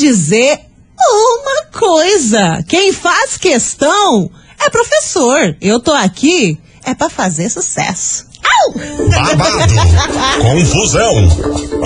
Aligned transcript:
dizer 0.00 0.58
uma 0.98 1.66
coisa: 1.78 2.64
quem 2.66 2.92
faz 2.92 3.36
questão 3.36 4.30
é 4.58 4.70
professor. 4.70 5.56
Eu 5.60 5.80
tô 5.80 5.92
aqui 5.92 6.58
é 6.84 6.94
para 6.94 7.10
fazer 7.10 7.48
sucesso. 7.50 8.30
Babado, 9.10 9.74
confusão 10.40 11.28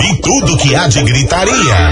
e 0.01 0.21
tudo 0.21 0.57
que 0.57 0.73
há 0.75 0.87
de 0.87 1.03
gritaria. 1.03 1.91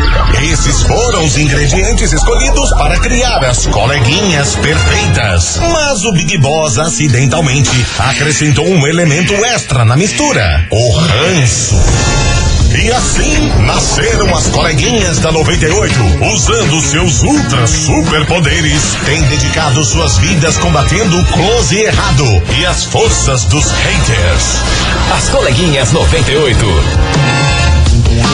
Esses 0.52 0.82
foram 0.84 1.26
os 1.26 1.38
ingredientes 1.38 2.12
escolhidos 2.12 2.70
para 2.72 3.00
criar 3.00 3.44
as 3.44 3.66
coleguinhas 3.68 4.56
perfeitas. 4.56 5.58
Mas 5.58 6.06
o 6.06 6.14
Big 6.14 6.38
Boss 6.38 6.80
acidentalmente 6.80 7.86
acrescentou 8.00 8.66
um 8.66 8.88
elemento 8.88 9.34
extra 9.46 9.86
na 9.86 9.96
mistura: 9.96 10.68
o 10.72 10.92
ranço. 10.92 12.33
E 12.76 12.92
assim 12.92 13.50
nasceram 13.62 14.36
as 14.36 14.48
coleguinhas 14.48 15.20
da 15.20 15.32
98, 15.32 15.94
usando 16.34 16.82
seus 16.82 17.22
ultra 17.22 17.68
superpoderes, 17.68 18.96
têm 19.06 19.22
dedicado 19.24 19.84
suas 19.84 20.18
vidas 20.18 20.58
combatendo 20.58 21.18
o 21.18 21.26
close 21.28 21.76
e 21.76 21.84
errado 21.84 22.26
e 22.58 22.66
as 22.66 22.84
forças 22.86 23.46
dos 23.46 23.70
haters. 23.72 24.58
As 25.16 25.30
coleguinhas 25.30 25.92
98. 25.92 26.66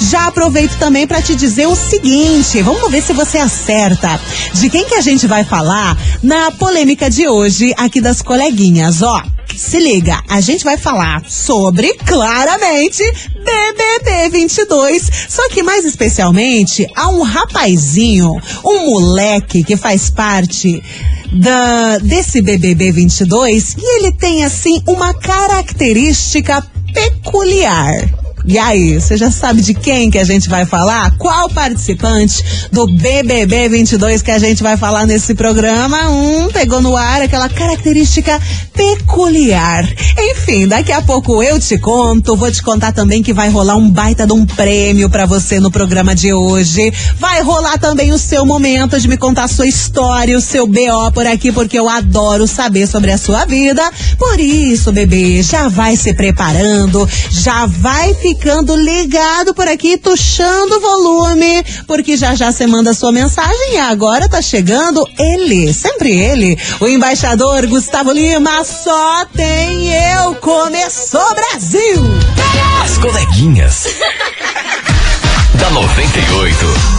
já 0.00 0.26
aproveito 0.26 0.76
também 0.78 1.06
para 1.06 1.22
te 1.22 1.36
dizer 1.36 1.66
o 1.66 1.76
seguinte, 1.76 2.60
vamos 2.62 2.90
ver 2.90 3.00
se 3.00 3.12
você 3.12 3.38
acerta. 3.38 4.20
De 4.54 4.68
quem 4.68 4.84
que 4.84 4.96
a 4.96 5.00
gente 5.00 5.26
vai 5.26 5.44
falar 5.44 5.96
na 6.22 6.50
polêmica 6.50 7.08
de 7.08 7.28
hoje 7.28 7.72
aqui 7.76 8.00
das 8.00 8.20
coleguinhas, 8.20 9.02
ó. 9.02 9.22
Se 9.56 9.78
liga, 9.78 10.22
a 10.28 10.40
gente 10.40 10.64
vai 10.64 10.76
falar 10.76 11.22
sobre, 11.28 11.92
claramente, 11.94 13.02
BBB 13.34 14.28
22. 14.30 15.10
Só 15.28 15.48
que 15.48 15.62
mais 15.62 15.84
especialmente, 15.84 16.86
há 16.94 17.08
um 17.08 17.22
rapazinho, 17.22 18.40
um 18.64 18.90
moleque 18.90 19.64
que 19.64 19.76
faz 19.76 20.10
parte 20.10 20.82
da, 21.32 21.98
desse 21.98 22.40
BBB 22.40 22.92
22 22.92 23.74
e 23.78 23.96
ele 23.98 24.12
tem, 24.12 24.44
assim, 24.44 24.82
uma 24.86 25.12
característica 25.14 26.64
peculiar. 26.92 28.27
E 28.50 28.56
aí, 28.56 28.98
você 28.98 29.14
já 29.14 29.30
sabe 29.30 29.60
de 29.60 29.74
quem 29.74 30.10
que 30.10 30.16
a 30.16 30.24
gente 30.24 30.48
vai 30.48 30.64
falar? 30.64 31.14
Qual 31.18 31.50
participante 31.50 32.42
do 32.72 32.86
BBB 32.86 33.68
22 33.68 34.22
que 34.22 34.30
a 34.30 34.38
gente 34.38 34.62
vai 34.62 34.74
falar 34.74 35.04
nesse 35.04 35.34
programa? 35.34 36.08
Um 36.08 36.48
pegou 36.48 36.80
no 36.80 36.96
ar 36.96 37.20
aquela 37.20 37.50
característica 37.50 38.40
peculiar. 38.72 39.86
Enfim, 40.18 40.66
daqui 40.66 40.92
a 40.92 41.02
pouco 41.02 41.42
eu 41.42 41.60
te 41.60 41.76
conto. 41.76 42.36
Vou 42.36 42.50
te 42.50 42.62
contar 42.62 42.90
também 42.92 43.22
que 43.22 43.34
vai 43.34 43.50
rolar 43.50 43.76
um 43.76 43.90
baita 43.90 44.26
de 44.26 44.32
um 44.32 44.46
prêmio 44.46 45.10
para 45.10 45.26
você 45.26 45.60
no 45.60 45.70
programa 45.70 46.14
de 46.14 46.32
hoje. 46.32 46.90
Vai 47.18 47.42
rolar 47.42 47.76
também 47.76 48.12
o 48.12 48.18
seu 48.18 48.46
momento 48.46 48.98
de 48.98 49.08
me 49.08 49.18
contar 49.18 49.44
a 49.44 49.48
sua 49.48 49.66
história, 49.66 50.38
o 50.38 50.40
seu 50.40 50.66
BO 50.66 51.12
por 51.12 51.26
aqui, 51.26 51.52
porque 51.52 51.78
eu 51.78 51.86
adoro 51.86 52.46
saber 52.46 52.86
sobre 52.86 53.12
a 53.12 53.18
sua 53.18 53.44
vida. 53.44 53.82
Por 54.18 54.40
isso, 54.40 54.90
bebê, 54.90 55.42
já 55.42 55.68
vai 55.68 55.96
se 55.96 56.14
preparando, 56.14 57.06
já 57.30 57.66
vai 57.66 58.14
ficar 58.14 58.37
ficando 58.38 58.76
ligado 58.76 59.52
por 59.52 59.66
aqui, 59.66 59.98
tuxando 59.98 60.76
o 60.76 60.80
volume, 60.80 61.64
porque 61.88 62.16
já 62.16 62.36
já 62.36 62.52
você 62.52 62.68
manda 62.68 62.94
sua 62.94 63.10
mensagem 63.10 63.74
e 63.74 63.78
agora 63.78 64.28
tá 64.28 64.40
chegando 64.40 65.04
ele, 65.18 65.72
sempre 65.74 66.12
ele, 66.12 66.56
o 66.80 66.86
embaixador 66.86 67.66
Gustavo 67.66 68.12
Lima, 68.12 68.62
só 68.64 69.26
tem 69.34 69.92
eu. 69.92 70.36
Começou 70.36 71.34
Brasil! 71.34 72.04
As 72.82 72.96
coleguinhas 72.98 73.88
da 75.58 75.70
98. 75.70 76.97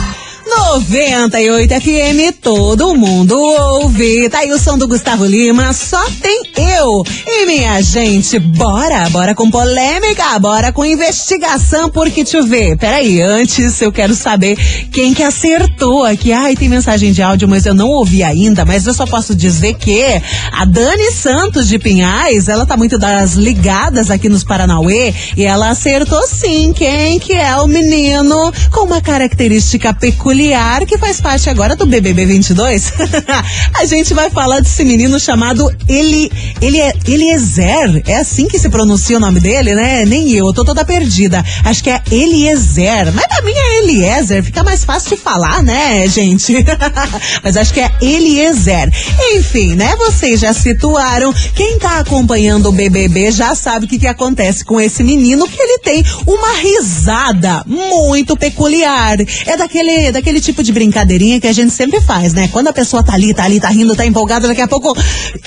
98 0.50 1.74
FM, 1.76 2.36
todo 2.42 2.96
mundo 2.96 3.38
ouve. 3.38 4.28
Tá 4.30 4.40
aí 4.40 4.52
o 4.52 4.58
som 4.58 4.80
do 4.80 4.88
Gustavo 4.88 5.24
Lima, 5.24 5.72
só 5.74 6.04
tem 6.22 6.42
eu. 6.58 7.04
E 7.28 7.46
minha 7.46 7.80
gente, 7.84 8.40
bora, 8.40 9.08
bora 9.12 9.36
com 9.36 9.50
polêmica, 9.52 10.40
bora 10.40 10.72
com 10.72 10.84
investigação, 10.84 11.90
porque 11.90 12.24
te 12.24 12.42
ver. 12.42 12.78
Peraí, 12.78 13.22
antes 13.22 13.80
eu 13.80 13.92
quero 13.92 14.16
saber 14.16 14.58
quem 14.92 15.14
que 15.14 15.22
acertou 15.22 16.04
aqui. 16.04 16.32
Ai, 16.32 16.56
tem 16.56 16.68
mensagem 16.68 17.12
de 17.12 17.22
áudio, 17.22 17.48
mas 17.48 17.68
eu 17.68 17.76
não 17.76 17.88
ouvi 17.88 18.24
ainda, 18.24 18.66
mas 18.66 18.88
eu 18.88 18.94
só 18.94 19.06
posso 19.06 19.36
dizer 19.36 19.76
que 19.76 20.04
a 20.52 20.66
Dani 20.66 21.12
Santos 21.12 21.68
de 21.68 21.78
Pinhais, 21.78 22.48
ela 22.48 22.66
tá 22.66 22.76
muito 22.76 22.98
das 22.98 23.34
ligadas 23.34 24.10
aqui 24.10 24.28
nos 24.28 24.44
Paranauê 24.44 25.14
e 25.38 25.44
ela 25.44 25.70
acertou 25.70 26.26
sim 26.28 26.74
quem 26.74 27.20
que 27.20 27.34
é 27.34 27.56
o 27.58 27.68
menino 27.68 28.52
com 28.72 28.86
uma 28.86 29.00
característica 29.00 29.94
peculiar 29.94 30.39
peculiar 30.40 30.86
que 30.86 30.98
faz 30.98 31.20
parte 31.20 31.50
agora 31.50 31.76
do 31.76 31.86
BBB 31.86 32.26
22. 32.26 32.94
a 33.78 33.86
gente 33.86 34.14
vai 34.14 34.30
falar 34.30 34.62
desse 34.62 34.86
menino 34.86 35.20
chamado 35.20 35.70
Eli, 35.88 36.32
Eli, 36.62 36.80
Eliezer. 37.06 38.02
É 38.08 38.16
assim 38.16 38.48
que 38.48 38.58
se 38.58 38.70
pronuncia 38.70 39.18
o 39.18 39.20
nome 39.20 39.42
dele, 39.42 39.76
né? 39.76 40.06
Nem 40.06 40.32
eu, 40.32 40.48
eu 40.48 40.54
tô 40.54 40.64
toda 40.64 40.86
perdida. 40.86 41.44
Acho 41.66 41.84
que 41.84 41.90
é 41.90 42.02
Eliezer. 42.10 43.12
Mas 43.14 43.28
pra 43.28 43.42
mim 43.42 43.52
é 43.54 43.80
Eliezer. 43.80 44.42
Fica 44.42 44.64
mais 44.64 44.86
fácil 44.86 45.10
de 45.10 45.22
falar, 45.22 45.62
né, 45.62 46.08
gente? 46.08 46.54
Mas 47.44 47.58
acho 47.58 47.74
que 47.74 47.82
é 47.82 47.92
Eliezer. 48.02 48.90
Enfim, 49.34 49.76
né? 49.76 49.94
Vocês 49.98 50.40
já 50.40 50.54
situaram. 50.54 51.34
Quem 51.54 51.78
tá 51.80 52.00
acompanhando 52.00 52.70
o 52.70 52.72
BBB 52.72 53.32
já 53.32 53.54
sabe 53.56 53.86
o 53.86 53.90
que, 53.90 54.00
que 54.00 54.08
acontece 54.08 54.64
com 54.64 54.80
esse 54.80 55.04
menino, 55.04 55.48
que 55.50 55.62
ele 55.62 55.80
tem 55.80 56.04
uma 56.26 56.54
risada 56.54 57.64
muito 57.66 58.38
peculiar. 58.38 59.18
É 59.46 59.58
daquele, 59.58 60.12
daquele 60.12 60.29
aquele 60.30 60.42
tipo 60.42 60.62
de 60.62 60.72
brincadeirinha 60.72 61.40
que 61.40 61.48
a 61.48 61.54
gente 61.54 61.74
sempre 61.74 62.00
faz, 62.02 62.34
né? 62.34 62.48
Quando 62.52 62.68
a 62.68 62.74
pessoa 62.74 63.04
tá 63.04 63.14
ali, 63.14 63.34
tá 63.34 63.46
ali, 63.46 63.60
tá 63.60 63.70
rindo, 63.70 63.96
tá 63.96 64.06
empolgada, 64.06 64.48
daqui 64.48 64.62
a 64.62 64.68
pouco 64.68 64.96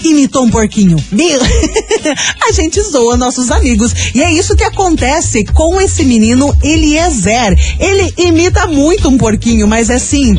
imitou 0.02 0.44
um 0.44 0.50
porquinho. 0.50 0.96
A 2.48 2.52
gente 2.52 2.80
zoa 2.82 3.16
nossos 3.16 3.50
amigos. 3.52 3.92
E 4.12 4.20
é 4.20 4.32
isso 4.32 4.56
que 4.56 4.64
acontece 4.64 5.44
com 5.44 5.80
esse 5.80 6.04
menino 6.04 6.52
Eliezer. 6.64 7.56
Ele 7.78 8.12
imita 8.18 8.66
muito 8.66 9.08
um 9.08 9.16
porquinho, 9.16 9.68
mas 9.68 9.88
assim, 9.88 10.36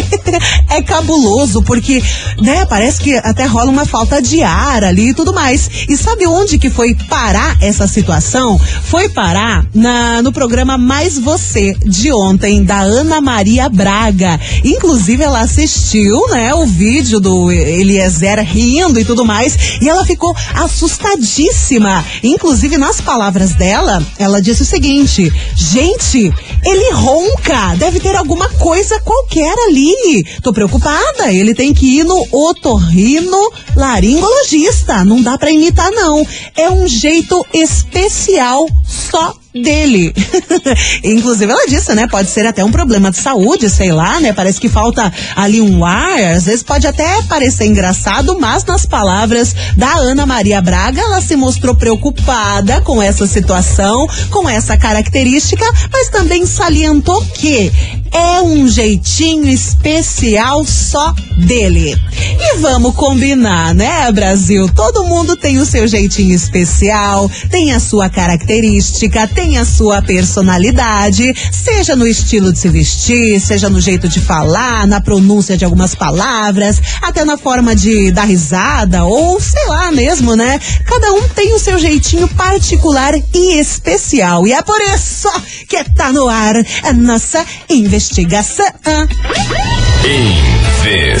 é 0.70 0.80
cabuloso, 0.80 1.62
porque, 1.62 2.02
né, 2.40 2.64
parece 2.64 3.00
que 3.00 3.16
até 3.18 3.44
rola 3.44 3.70
uma 3.70 3.84
falta 3.84 4.22
de 4.22 4.42
ar 4.42 4.82
ali 4.82 5.10
e 5.10 5.14
tudo 5.14 5.34
mais. 5.34 5.68
E 5.88 5.96
sabe 5.96 6.26
onde 6.26 6.58
que 6.58 6.70
foi 6.70 6.94
parar 7.08 7.58
essa 7.60 7.86
situação? 7.86 8.58
Foi 8.58 9.10
parar 9.10 9.66
na, 9.74 10.22
no 10.22 10.32
programa 10.32 10.78
Mais 10.78 11.18
Você, 11.18 11.74
de 11.84 12.10
ontem, 12.12 12.64
da 12.64 12.80
Ana 12.80 13.20
Maria 13.20 13.68
Braga. 13.74 14.40
Inclusive, 14.64 15.22
ela 15.22 15.40
assistiu, 15.40 16.18
né, 16.28 16.54
o 16.54 16.64
vídeo 16.64 17.18
do 17.20 17.50
Eliezer 17.50 18.40
rindo 18.44 19.00
e 19.00 19.04
tudo 19.04 19.24
mais, 19.24 19.78
e 19.80 19.88
ela 19.88 20.04
ficou 20.04 20.34
assustadíssima. 20.54 22.04
Inclusive, 22.22 22.78
nas 22.78 23.00
palavras 23.00 23.54
dela, 23.54 24.02
ela 24.18 24.40
disse 24.40 24.62
o 24.62 24.66
seguinte: 24.66 25.30
gente, 25.56 26.32
ele 26.64 26.92
ronca, 26.92 27.74
deve 27.76 28.00
ter 28.00 28.14
alguma 28.16 28.48
coisa 28.50 29.00
qualquer 29.00 29.54
ali. 29.66 30.24
Tô 30.42 30.52
preocupada, 30.52 31.32
ele 31.32 31.54
tem 31.54 31.74
que 31.74 31.98
ir 31.98 32.04
no 32.04 32.26
otorrino 32.30 33.50
laringologista. 33.74 35.04
Não 35.04 35.20
dá 35.20 35.36
para 35.36 35.50
imitar, 35.50 35.90
não. 35.90 36.26
É 36.56 36.70
um 36.70 36.86
jeito 36.86 37.44
especial 37.52 38.68
só 38.86 39.34
dele. 39.54 40.12
Inclusive, 41.04 41.50
ela 41.50 41.66
disse, 41.66 41.94
né? 41.94 42.08
Pode 42.08 42.28
ser 42.28 42.46
até 42.46 42.64
um 42.64 42.72
problema 42.72 43.10
de 43.10 43.18
saúde, 43.18 43.70
sei 43.70 43.92
lá, 43.92 44.18
né? 44.20 44.32
Parece 44.32 44.60
que 44.60 44.68
falta 44.68 45.12
ali 45.36 45.60
um 45.60 45.84
ar, 45.84 46.18
às 46.32 46.44
vezes 46.44 46.62
pode 46.62 46.86
até 46.86 47.22
parecer 47.22 47.66
engraçado, 47.66 48.36
mas 48.40 48.64
nas 48.64 48.84
palavras 48.84 49.54
da 49.76 49.94
Ana 49.94 50.26
Maria 50.26 50.60
Braga, 50.60 51.00
ela 51.00 51.20
se 51.20 51.36
mostrou 51.36 51.74
preocupada 51.74 52.80
com 52.80 53.00
essa 53.00 53.26
situação, 53.26 54.06
com 54.30 54.48
essa 54.48 54.76
característica, 54.76 55.64
mas 55.92 56.08
também 56.08 56.44
salientou 56.46 57.24
que 57.26 57.72
é 58.14 58.40
um 58.40 58.68
jeitinho 58.68 59.48
especial 59.48 60.64
só 60.64 61.12
dele. 61.46 61.96
E 62.38 62.58
vamos 62.58 62.94
combinar, 62.94 63.74
né, 63.74 64.10
Brasil? 64.12 64.70
Todo 64.72 65.04
mundo 65.04 65.36
tem 65.36 65.58
o 65.58 65.66
seu 65.66 65.88
jeitinho 65.88 66.32
especial, 66.32 67.28
tem 67.50 67.72
a 67.72 67.80
sua 67.80 68.08
característica, 68.08 69.26
tem 69.26 69.58
a 69.58 69.64
sua 69.64 70.00
personalidade, 70.00 71.34
seja 71.52 71.96
no 71.96 72.06
estilo 72.06 72.52
de 72.52 72.58
se 72.60 72.68
vestir, 72.68 73.40
seja 73.40 73.68
no 73.68 73.80
jeito 73.80 74.08
de 74.08 74.20
falar, 74.20 74.86
na 74.86 75.00
pronúncia 75.00 75.56
de 75.56 75.64
algumas 75.64 75.96
palavras, 75.96 76.80
até 77.02 77.24
na 77.24 77.36
forma 77.36 77.74
de 77.74 78.12
dar 78.12 78.24
risada 78.24 79.04
ou 79.04 79.40
sei 79.40 79.66
lá 79.66 79.90
mesmo, 79.90 80.36
né? 80.36 80.60
Cada 80.86 81.12
um 81.14 81.28
tem 81.30 81.52
o 81.52 81.58
seu 81.58 81.80
jeitinho 81.80 82.28
particular 82.28 83.14
e 83.34 83.58
especial. 83.58 84.46
E 84.46 84.52
é 84.52 84.62
por 84.62 84.80
isso 84.80 85.28
que 85.68 85.82
tá 85.82 86.12
no 86.12 86.28
ar 86.28 86.54
a 86.84 86.92
nossa 86.92 87.44
investigação 87.68 88.03
investigação. 88.04 89.08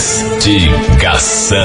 Investigação. 0.04 1.58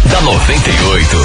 da 0.06 0.20
98. 0.20 1.16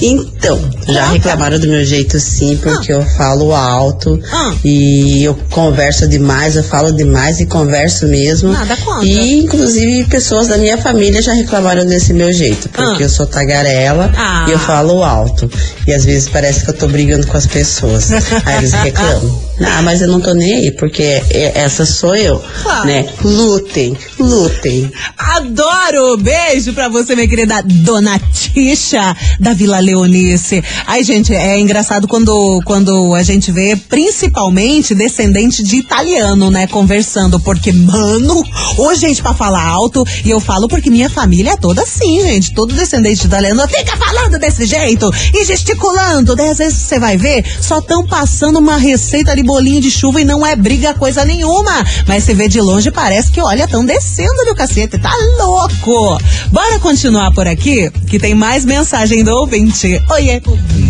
Então, 0.00 0.58
já 0.88 1.06
reclamaram 1.10 1.58
do 1.58 1.66
meu 1.68 1.84
jeito 1.84 2.18
sim, 2.20 2.56
porque 2.62 2.92
eu 2.92 3.04
falo 3.16 3.54
alto 3.54 4.20
Ah. 4.32 4.54
e 4.64 5.22
eu 5.24 5.34
converso 5.50 6.06
demais, 6.08 6.56
eu 6.56 6.64
falo 6.64 6.92
demais 6.92 7.40
e 7.40 7.46
converso 7.46 8.06
mesmo. 8.06 8.52
Nada 8.52 8.76
contra. 8.76 9.04
E, 9.06 9.38
inclusive, 9.40 10.04
pessoas 10.08 10.48
da 10.48 10.56
minha 10.58 10.78
família 10.78 11.20
já 11.22 11.32
reclamaram 11.32 11.84
desse 11.86 12.12
meu 12.12 12.32
jeito, 12.32 12.68
porque 12.68 13.02
Ah. 13.02 13.06
eu 13.06 13.10
sou 13.10 13.26
tagarela 13.26 14.12
Ah. 14.16 14.46
e 14.48 14.52
eu 14.52 14.58
falo 14.58 15.02
alto. 15.02 15.50
E 15.86 15.92
às 15.92 16.04
vezes 16.04 16.28
parece 16.28 16.64
que 16.64 16.70
eu 16.70 16.74
tô 16.74 16.86
brigando 16.88 17.26
com 17.26 17.36
as 17.36 17.46
pessoas. 17.46 18.10
Aí 18.44 18.58
eles 18.58 18.72
reclamam. 18.74 19.46
Ah, 19.60 19.80
mas 19.82 20.02
eu 20.02 20.08
não 20.08 20.20
tô 20.20 20.34
nem 20.34 20.52
aí, 20.54 20.70
porque 20.70 21.02
é- 21.30 21.52
essa 21.54 21.86
sou 21.86 22.14
eu, 22.14 22.42
Claro. 22.62 22.86
né? 22.86 23.06
Lutem, 23.24 23.96
lutem. 24.18 24.90
Adoro! 25.16 26.16
Beijo 26.18 26.72
pra 26.74 26.88
você, 26.88 27.15
minha 27.16 27.26
querida 27.26 27.62
Dona 27.62 28.18
Tisha 28.18 29.16
da 29.40 29.54
Vila 29.54 29.80
Leonice. 29.80 30.62
Ai, 30.86 31.02
gente, 31.02 31.34
é 31.34 31.58
engraçado 31.58 32.06
quando, 32.06 32.60
quando 32.64 33.14
a 33.14 33.22
gente 33.22 33.50
vê 33.50 33.74
principalmente 33.74 34.94
descendente 34.94 35.62
de 35.62 35.76
italiano, 35.76 36.50
né, 36.50 36.66
conversando, 36.66 37.40
porque, 37.40 37.72
mano, 37.72 38.44
ô 38.76 38.94
gente, 38.94 39.22
pra 39.22 39.32
falar 39.32 39.64
alto, 39.66 40.04
e 40.24 40.30
eu 40.30 40.38
falo 40.38 40.68
porque 40.68 40.90
minha 40.90 41.08
família 41.08 41.52
é 41.52 41.56
toda 41.56 41.82
assim, 41.82 42.20
gente, 42.20 42.52
todo 42.52 42.74
descendente 42.74 43.22
de 43.22 43.26
italiano 43.26 43.66
fica 43.66 43.96
falando 43.96 44.38
desse 44.38 44.66
jeito 44.66 45.10
e 45.32 45.44
gesticulando, 45.44 46.36
daí 46.36 46.50
às 46.50 46.58
vezes 46.58 46.78
você 46.78 46.98
vai 46.98 47.16
ver, 47.16 47.44
só 47.60 47.80
tão 47.80 48.06
passando 48.06 48.58
uma 48.58 48.76
receita 48.76 49.34
de 49.34 49.42
bolinho 49.42 49.80
de 49.80 49.90
chuva 49.90 50.20
e 50.20 50.24
não 50.24 50.46
é 50.46 50.54
briga 50.54 50.92
coisa 50.92 51.24
nenhuma, 51.24 51.82
mas 52.06 52.24
você 52.24 52.34
vê 52.34 52.46
de 52.46 52.60
longe 52.60 52.90
parece 52.90 53.30
que, 53.30 53.40
olha, 53.40 53.66
tão 53.66 53.84
descendo 53.84 54.44
do 54.44 54.54
cacete, 54.54 54.98
tá 54.98 55.12
louco! 55.38 56.18
Bora 56.52 56.78
continuar 56.78 57.05
por 57.34 57.46
aqui, 57.46 57.88
que 58.08 58.18
tem 58.18 58.34
mais 58.34 58.64
mensagem 58.64 59.22
do 59.22 59.30
ouvinte. 59.30 60.02
Oiê! 60.10 60.40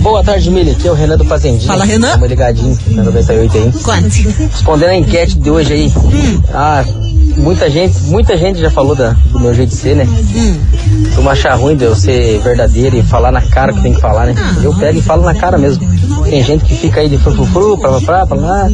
Boa 0.00 0.24
tarde, 0.24 0.50
Mili. 0.50 0.70
Aqui 0.70 0.88
é 0.88 0.90
o 0.90 0.94
Renan 0.94 1.18
do 1.18 1.26
Fazendinha. 1.26 1.66
Fala, 1.66 1.84
Renan. 1.84 2.08
Estamos 2.08 2.28
ligadinhos 2.30 2.78
na 2.92 3.02
98 3.02 3.58
aí. 3.58 3.72
Quanto? 3.82 4.08
Respondendo 4.50 4.88
a 4.90 4.96
enquete 4.96 5.38
de 5.38 5.50
hoje 5.50 5.72
aí. 5.74 5.92
Hum. 5.94 6.40
Ah, 6.54 6.82
muita 7.36 7.68
gente, 7.68 7.98
muita 8.04 8.36
gente 8.38 8.58
já 8.58 8.70
falou 8.70 8.94
da- 8.94 9.10
do 9.30 9.38
meu 9.38 9.52
jeito 9.52 9.68
de 9.70 9.76
ser, 9.76 9.94
né? 9.94 10.04
Hum. 10.34 10.56
Tu 11.14 11.28
achar 11.28 11.54
ruim 11.54 11.76
de 11.76 11.84
eu 11.84 11.94
ser 11.94 12.40
verdadeiro 12.40 12.96
e 12.96 13.02
falar 13.02 13.30
na 13.30 13.42
cara 13.42 13.74
que 13.74 13.82
tem 13.82 13.92
que 13.92 14.00
falar, 14.00 14.24
né? 14.26 14.34
Ah. 14.38 14.54
Eu 14.62 14.72
pego 14.74 14.98
e 14.98 15.02
falo 15.02 15.22
na 15.22 15.34
cara 15.34 15.58
mesmo. 15.58 15.86
Tem 16.24 16.42
gente 16.42 16.64
que 16.64 16.74
fica 16.74 17.00
aí 17.00 17.08
de 17.08 17.18
frufru, 17.18 17.78
pra 17.78 18.00
pra 18.00 18.26
pra 18.26 18.36
lá. 18.36 18.68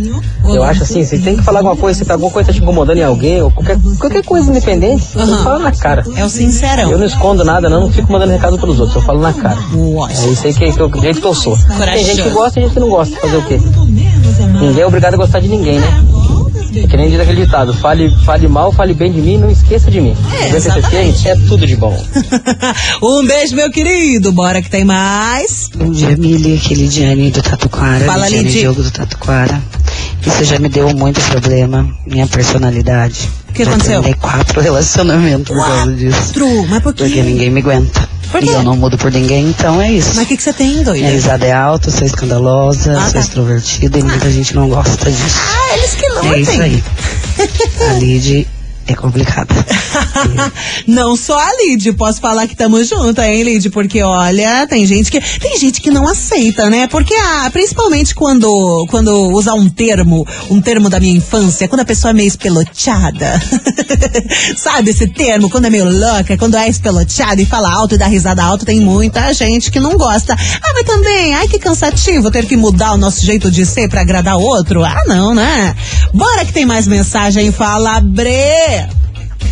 Eu 0.44 0.62
acho 0.62 0.82
assim, 0.82 1.04
você 1.04 1.18
tem 1.18 1.36
que 1.36 1.42
falar 1.42 1.60
alguma 1.60 1.76
coisa, 1.76 1.98
se 1.98 2.04
tá 2.04 2.14
alguma 2.14 2.30
coisa 2.30 2.48
tá 2.48 2.52
te 2.52 2.60
incomodando 2.62 2.98
em 2.98 3.04
alguém, 3.04 3.42
ou 3.42 3.50
qualquer, 3.50 3.78
qualquer 3.98 4.24
coisa 4.24 4.50
independente, 4.50 5.06
Aham. 5.16 5.44
falar 5.44 5.58
na 5.60 5.72
cara. 5.72 6.04
É 6.16 6.24
o 6.24 6.28
sincerão. 6.28 6.90
Eu 6.90 6.98
não 6.98 7.06
escondo 7.06 7.44
nada, 7.44 7.68
não, 7.68 7.82
não 7.82 7.92
fico 7.92 8.10
mandando 8.12 8.32
recado 8.32 8.58
pros 8.58 8.80
outros, 8.80 8.96
eu 8.96 9.02
falo 9.02 9.20
na 9.20 9.32
cara. 9.32 9.58
Uai. 9.74 10.12
É 10.12 10.28
isso 10.28 10.46
aí 10.46 10.54
que, 10.54 10.72
que 10.72 10.80
eu, 10.80 10.90
jeito 11.00 11.20
que 11.20 11.26
eu 11.26 11.34
sou. 11.34 11.56
Tem 11.92 12.04
gente 12.04 12.22
que 12.22 12.30
gosta 12.30 12.58
e 12.58 12.62
gente 12.64 12.74
que 12.74 12.80
não 12.80 12.88
gosta. 12.88 13.16
Fazer 13.16 13.36
o 13.36 13.42
quê? 13.46 13.60
Ninguém 14.60 14.82
é 14.82 14.86
obrigado 14.86 15.14
a 15.14 15.16
gostar 15.16 15.40
de 15.40 15.48
ninguém, 15.48 15.78
né? 15.78 16.04
É 16.74 16.86
que 16.86 16.96
nem 16.96 17.10
diz 17.10 17.20
aquele 17.20 17.44
ditado, 17.44 17.74
fale, 17.74 18.10
fale 18.24 18.48
mal, 18.48 18.72
fale 18.72 18.94
bem 18.94 19.12
de 19.12 19.20
mim, 19.20 19.36
não 19.36 19.50
esqueça 19.50 19.90
de 19.90 20.00
mim. 20.00 20.16
É, 20.40 20.48
96 20.52 21.26
é 21.26 21.36
tudo 21.46 21.66
de 21.66 21.76
bom. 21.76 21.94
um 23.02 23.26
beijo, 23.26 23.54
meu 23.54 23.70
querido. 23.70 24.32
Bora 24.32 24.62
que 24.62 24.70
tem 24.70 24.82
mais. 24.84 25.68
Bom 25.74 25.90
dia, 25.90 26.16
Mili, 26.16 26.56
aqui 26.56 26.74
Lidiane 26.74 27.30
do 27.30 27.42
Tatuquara. 27.42 28.04
Fala, 28.06 28.24
Lidiane 28.24 28.48
Lidi. 28.48 28.60
Diogo 28.60 28.82
do 28.82 28.90
Tatuquara. 28.90 29.62
Isso 30.26 30.44
já 30.44 30.58
me 30.58 30.68
deu 30.68 30.88
muito 30.96 31.20
problema, 31.20 31.88
minha 32.06 32.26
personalidade. 32.26 33.28
O 33.50 33.52
que 33.52 33.64
já 33.64 33.70
aconteceu? 33.70 34.02
terminei 34.02 34.14
quatro 34.14 34.60
relacionamentos 34.62 35.54
por 35.54 35.66
causa 35.66 35.92
disso. 35.92 36.32
Mas 36.70 36.82
por 36.82 36.94
quê? 36.94 37.04
Porque 37.04 37.22
ninguém 37.22 37.50
me 37.50 37.60
aguenta. 37.60 38.08
Por 38.32 38.42
E 38.42 38.46
quê? 38.46 38.52
eu 38.54 38.62
não 38.64 38.76
mudo 38.76 38.96
por 38.98 39.12
ninguém, 39.12 39.46
então 39.48 39.80
é 39.80 39.92
isso. 39.92 40.12
Mas 40.16 40.24
o 40.24 40.26
que, 40.26 40.36
que 40.38 40.42
você 40.42 40.52
tem, 40.54 40.70
Minha 40.72 40.84
doida? 40.84 41.08
risada 41.08 41.46
é 41.46 41.52
alta, 41.52 41.90
sou 41.90 42.04
escandalosa, 42.06 42.92
Ah, 42.98 43.02
sou 43.04 43.12
tá. 43.12 43.20
extrovertida 43.20 43.98
e 43.98 44.02
muita 44.02 44.30
gente 44.30 44.54
não 44.54 44.68
gosta 44.70 45.10
disso. 45.10 45.38
Ah, 45.38 45.76
eles 45.76 45.94
que 45.94 46.08
lutem. 46.08 46.32
É 46.32 46.40
isso 46.40 46.62
aí. 46.62 46.82
A 47.90 47.92
Lid 47.94 48.48
é 48.86 48.94
complicada. 48.94 49.54
não 50.86 51.16
só 51.16 51.38
a 51.38 51.50
Lid, 51.62 51.92
posso 51.92 52.20
falar 52.20 52.46
que 52.46 52.56
tamo 52.56 52.82
junto, 52.84 53.20
hein, 53.20 53.42
Lid? 53.42 53.70
Porque 53.70 54.02
olha, 54.02 54.66
tem 54.66 54.86
gente 54.86 55.10
que 55.10 55.20
tem 55.38 55.58
gente 55.58 55.80
que 55.80 55.90
não 55.90 56.06
aceita, 56.08 56.68
né? 56.68 56.86
Porque 56.86 57.14
ah, 57.14 57.48
principalmente 57.52 58.14
quando 58.14 58.86
quando 58.90 59.30
usar 59.32 59.54
um 59.54 59.68
termo, 59.68 60.26
um 60.50 60.60
termo 60.60 60.88
da 60.88 60.98
minha 60.98 61.16
infância, 61.16 61.68
quando 61.68 61.82
a 61.82 61.84
pessoa 61.84 62.10
é 62.10 62.14
meio 62.14 62.28
espeloteada. 62.28 63.40
Sabe 64.56 64.90
esse 64.90 65.06
termo? 65.06 65.48
Quando 65.48 65.66
é 65.66 65.70
meio 65.70 65.88
louca, 65.88 66.36
quando 66.36 66.56
é 66.56 66.68
espeloteada 66.68 67.40
e 67.40 67.46
fala 67.46 67.70
alto 67.70 67.94
e 67.94 67.98
dá 67.98 68.06
risada 68.06 68.42
alto, 68.42 68.66
tem 68.66 68.80
muita 68.80 69.32
gente 69.32 69.70
que 69.70 69.80
não 69.80 69.96
gosta. 69.96 70.34
Ah, 70.34 70.72
mas 70.74 70.84
também, 70.84 71.34
ai 71.34 71.48
que 71.48 71.58
cansativo 71.58 72.30
ter 72.30 72.46
que 72.46 72.56
mudar 72.56 72.92
o 72.92 72.96
nosso 72.96 73.24
jeito 73.24 73.50
de 73.50 73.64
ser 73.64 73.88
pra 73.88 74.00
agradar 74.00 74.36
outro. 74.36 74.84
Ah, 74.84 75.02
não, 75.06 75.34
né? 75.34 75.74
Bora 76.12 76.44
que 76.44 76.52
tem 76.52 76.66
mais 76.66 76.86
mensagem, 76.86 77.52
fala 77.52 78.00
Bre. 78.00 78.71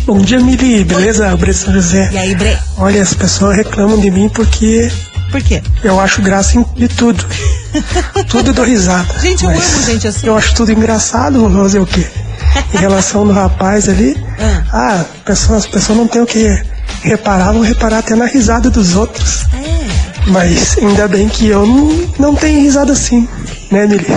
Bom 0.05 0.19
dia, 0.19 0.39
Mili, 0.39 0.83
beleza? 0.83 1.35
Bre 1.37 1.53
São 1.53 1.73
José. 1.73 2.09
E 2.11 2.17
aí, 2.17 2.35
Bre? 2.35 2.57
Olha, 2.77 3.01
as 3.01 3.13
pessoas 3.13 3.55
reclamam 3.55 3.99
de 3.99 4.09
mim 4.09 4.27
porque 4.29 4.91
Por 5.31 5.41
quê? 5.41 5.61
eu 5.83 5.99
acho 5.99 6.21
graça 6.21 6.57
em- 6.57 6.65
de 6.75 6.87
tudo. 6.87 7.23
tudo 8.27 8.49
eu 8.49 8.53
dou 8.53 8.65
risada. 8.65 9.07
Gente, 9.19 9.43
eu 9.45 9.51
amo 9.51 9.83
gente 9.85 10.07
assim. 10.07 10.27
Eu 10.27 10.35
acho 10.37 10.53
tudo 10.55 10.71
engraçado, 10.71 11.39
vou 11.39 11.63
fazer 11.63 11.79
o 11.79 11.85
quê? 11.85 12.05
Em 12.73 12.77
relação 12.77 13.25
do 13.25 13.31
rapaz 13.31 13.87
ali, 13.87 14.17
Ah. 14.41 14.63
ah, 15.01 15.05
pessoas, 15.23 15.65
as 15.65 15.67
pessoas 15.71 15.97
não 15.97 16.07
têm 16.07 16.21
o 16.21 16.25
que 16.25 16.47
reparar, 17.03 17.51
vão 17.53 17.61
reparar 17.61 17.99
até 17.99 18.15
na 18.15 18.25
risada 18.25 18.69
dos 18.69 18.95
outros. 18.95 19.43
É. 19.53 20.29
Mas 20.29 20.77
ainda 20.77 21.07
bem 21.07 21.29
que 21.29 21.47
eu 21.47 21.65
não, 21.65 22.09
não 22.19 22.35
tenho 22.35 22.59
risada 22.61 22.91
assim, 22.93 23.27
né, 23.71 23.85
Mili? 23.85 24.05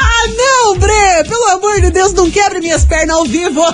Ah, 0.00 0.26
não, 0.36 0.78
Bre! 0.78 1.24
Pelo 1.28 1.48
amor 1.68 1.80
de 1.82 1.90
Deus, 1.90 2.14
não 2.14 2.30
quebre 2.30 2.60
minhas 2.60 2.84
pernas 2.84 3.16
ao 3.16 3.24
vivo. 3.24 3.60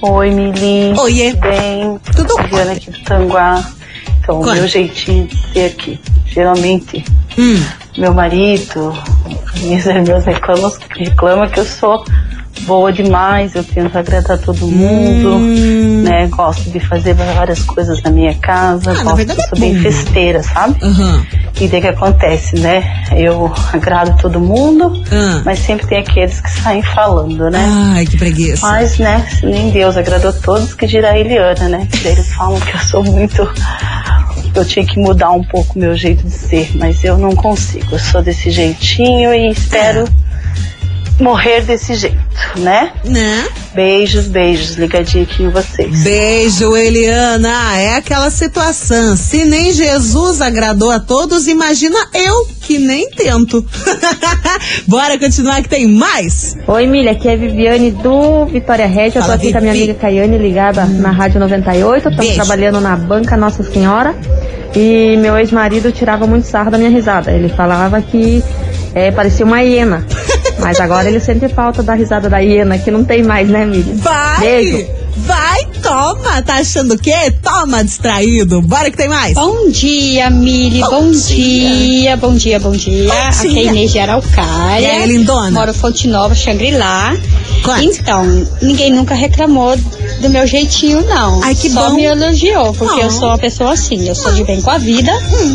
Oi, 0.00 0.30
Mili. 0.30 0.94
Oiê. 0.98 1.34
Bem, 1.34 1.98
Tudo 2.14 2.34
Juliana 2.42 2.72
aqui 2.72 2.90
do 2.90 2.98
Tanguá. 3.02 3.64
Então, 4.28 4.40
o 4.42 4.44
meu 4.44 4.68
jeitinho 4.68 5.26
de 5.26 5.36
ser 5.54 5.66
aqui. 5.68 5.98
Geralmente, 6.26 7.02
Hum. 7.38 7.58
meu 7.96 8.12
marido, 8.12 8.92
minhas 9.62 9.86
irmãs 9.86 10.26
reclamam, 10.26 10.70
reclamam 10.98 11.48
que 11.48 11.60
eu 11.60 11.64
sou 11.64 12.04
boa 12.62 12.92
demais, 12.92 13.54
eu 13.54 13.64
tento 13.64 13.96
agradar 13.96 14.36
todo 14.36 14.66
mundo, 14.66 15.36
Hum. 15.36 16.02
né? 16.02 16.26
Gosto 16.26 16.68
de 16.70 16.78
fazer 16.80 17.14
várias 17.14 17.62
coisas 17.62 18.02
na 18.02 18.10
minha 18.10 18.34
casa, 18.34 18.90
Ah, 18.92 19.02
gosto, 19.02 19.20
eu 19.20 19.30
é 19.30 19.48
sou 19.48 19.58
bem 19.58 19.74
bom. 19.76 19.80
festeira, 19.82 20.42
sabe? 20.42 20.76
Aham. 20.82 21.24
E 21.60 21.66
daí 21.66 21.80
que 21.80 21.86
acontece, 21.88 22.56
né? 22.60 22.84
Eu 23.16 23.50
agrado 23.72 24.16
todo 24.20 24.38
mundo, 24.38 25.02
Ah. 25.10 25.40
mas 25.44 25.60
sempre 25.60 25.86
tem 25.86 25.98
aqueles 25.98 26.40
que 26.40 26.50
saem 26.50 26.82
falando, 26.82 27.48
né? 27.50 27.64
Ai, 27.94 28.04
que 28.06 28.16
preguiça. 28.18 28.66
Mas, 28.66 28.98
né, 28.98 29.26
nem 29.42 29.70
Deus 29.70 29.96
agradou 29.96 30.32
todos, 30.32 30.74
que 30.74 30.86
dirá 30.86 31.10
a 31.12 31.18
Eliana, 31.18 31.68
né? 31.68 31.88
Que 31.90 31.98
daí 32.04 32.12
Eles 32.12 32.32
falam 32.34 32.60
que 32.60 32.74
eu 32.74 32.80
sou 32.80 33.04
muito. 33.04 33.48
Eu 34.54 34.64
tinha 34.64 34.84
que 34.84 34.98
mudar 34.98 35.30
um 35.32 35.44
pouco 35.44 35.78
meu 35.78 35.94
jeito 35.94 36.24
de 36.24 36.32
ser, 36.32 36.76
mas 36.76 37.04
eu 37.04 37.16
não 37.16 37.34
consigo. 37.34 37.86
Eu 37.92 37.98
sou 37.98 38.22
desse 38.22 38.50
jeitinho 38.50 39.32
e 39.32 39.50
espero 39.50 40.04
morrer 41.20 41.62
desse 41.62 41.94
jeito, 41.94 42.16
né? 42.56 42.92
Né? 43.04 43.44
Beijos, 43.74 44.26
beijos, 44.26 44.76
ligadinho 44.76 45.24
aqui 45.24 45.42
em 45.42 45.50
vocês. 45.50 46.02
Beijo, 46.02 46.76
Eliana. 46.76 47.78
É 47.78 47.96
aquela 47.96 48.30
situação. 48.30 49.16
Se 49.16 49.44
nem 49.44 49.72
Jesus 49.72 50.40
agradou 50.40 50.90
a 50.90 51.00
todos, 51.00 51.46
imagina 51.46 51.96
eu 52.14 52.46
que 52.60 52.78
nem 52.78 53.08
tento. 53.10 53.64
Bora 54.86 55.18
continuar 55.18 55.62
que 55.62 55.68
tem 55.68 55.86
mais. 55.86 56.56
Oi, 56.66 56.86
Milha, 56.86 57.12
aqui 57.12 57.28
é 57.28 57.34
a 57.34 57.36
Viviane 57.36 57.90
do 57.90 58.46
Vitória 58.46 58.86
Regia. 58.86 59.20
Eu 59.20 59.26
tô 59.26 59.32
aqui 59.32 59.52
com 59.52 59.58
a 59.58 59.60
minha 59.60 59.72
Vivi. 59.72 59.84
amiga 59.84 60.00
Caiane 60.00 60.38
ligada 60.38 60.84
na 60.84 61.10
Rádio 61.10 61.40
98. 61.40 62.08
Estamos 62.08 62.34
trabalhando 62.34 62.80
na 62.80 62.96
banca 62.96 63.36
Nossa 63.36 63.62
Senhora. 63.62 64.14
E 64.74 65.16
meu 65.16 65.36
ex-marido 65.38 65.90
tirava 65.90 66.26
muito 66.26 66.46
sarro 66.46 66.70
da 66.70 66.78
minha 66.78 66.90
risada. 66.90 67.32
Ele 67.32 67.48
falava 67.48 68.00
que 68.02 68.42
é, 68.94 69.10
parecia 69.10 69.44
uma 69.44 69.62
hiena. 69.62 70.04
Mas 70.60 70.80
agora 70.80 71.08
ele 71.08 71.20
sente 71.20 71.48
falta 71.48 71.82
da 71.82 71.94
risada 71.94 72.28
da 72.28 72.38
hiena, 72.38 72.78
que 72.78 72.90
não 72.90 73.04
tem 73.04 73.22
mais, 73.22 73.48
né, 73.48 73.64
Milha? 73.64 73.94
Vai! 73.96 74.40
Beijo. 74.40 74.86
Vai, 75.18 75.64
toma! 75.82 76.40
Tá 76.42 76.54
achando 76.56 76.94
o 76.94 76.98
quê? 76.98 77.32
Toma, 77.42 77.82
distraído. 77.84 78.62
Bora 78.62 78.90
que 78.90 78.96
tem 78.96 79.08
mais. 79.08 79.34
Bom 79.34 79.68
dia, 79.70 80.30
Mili. 80.30 80.80
Bom 80.80 80.88
Bom, 80.90 81.10
dia. 81.10 81.68
dia. 81.76 82.16
bom 82.16 82.34
dia, 82.34 82.60
bom 82.60 82.72
dia. 82.72 83.08
Bom 83.12 83.28
Aqui 83.28 83.48
dia. 83.48 83.60
é 83.60 83.64
Inês 83.64 83.92
de 83.92 83.98
Araucária. 83.98 84.80
E 84.80 84.86
aí, 84.86 85.06
lindona? 85.06 85.50
Moro 85.50 85.74
Fonte 85.74 86.06
Nova, 86.08 86.34
Xangri-Lá. 86.34 87.16
Então, 87.82 88.24
ninguém 88.62 88.92
nunca 88.92 89.14
reclamou 89.14 89.76
do 90.20 90.30
meu 90.30 90.46
jeitinho, 90.46 91.04
não. 91.06 91.42
Ai, 91.42 91.54
que 91.54 91.68
Só 91.68 91.90
bom. 91.90 91.96
me 91.96 92.04
elogiou, 92.04 92.72
porque 92.72 93.00
eu 93.02 93.10
sou 93.10 93.28
uma 93.28 93.38
pessoa 93.38 93.72
assim. 93.72 94.08
Eu 94.08 94.14
sou 94.14 94.32
de 94.32 94.44
bem 94.44 94.60
com 94.62 94.70
a 94.70 94.78
vida, 94.78 95.12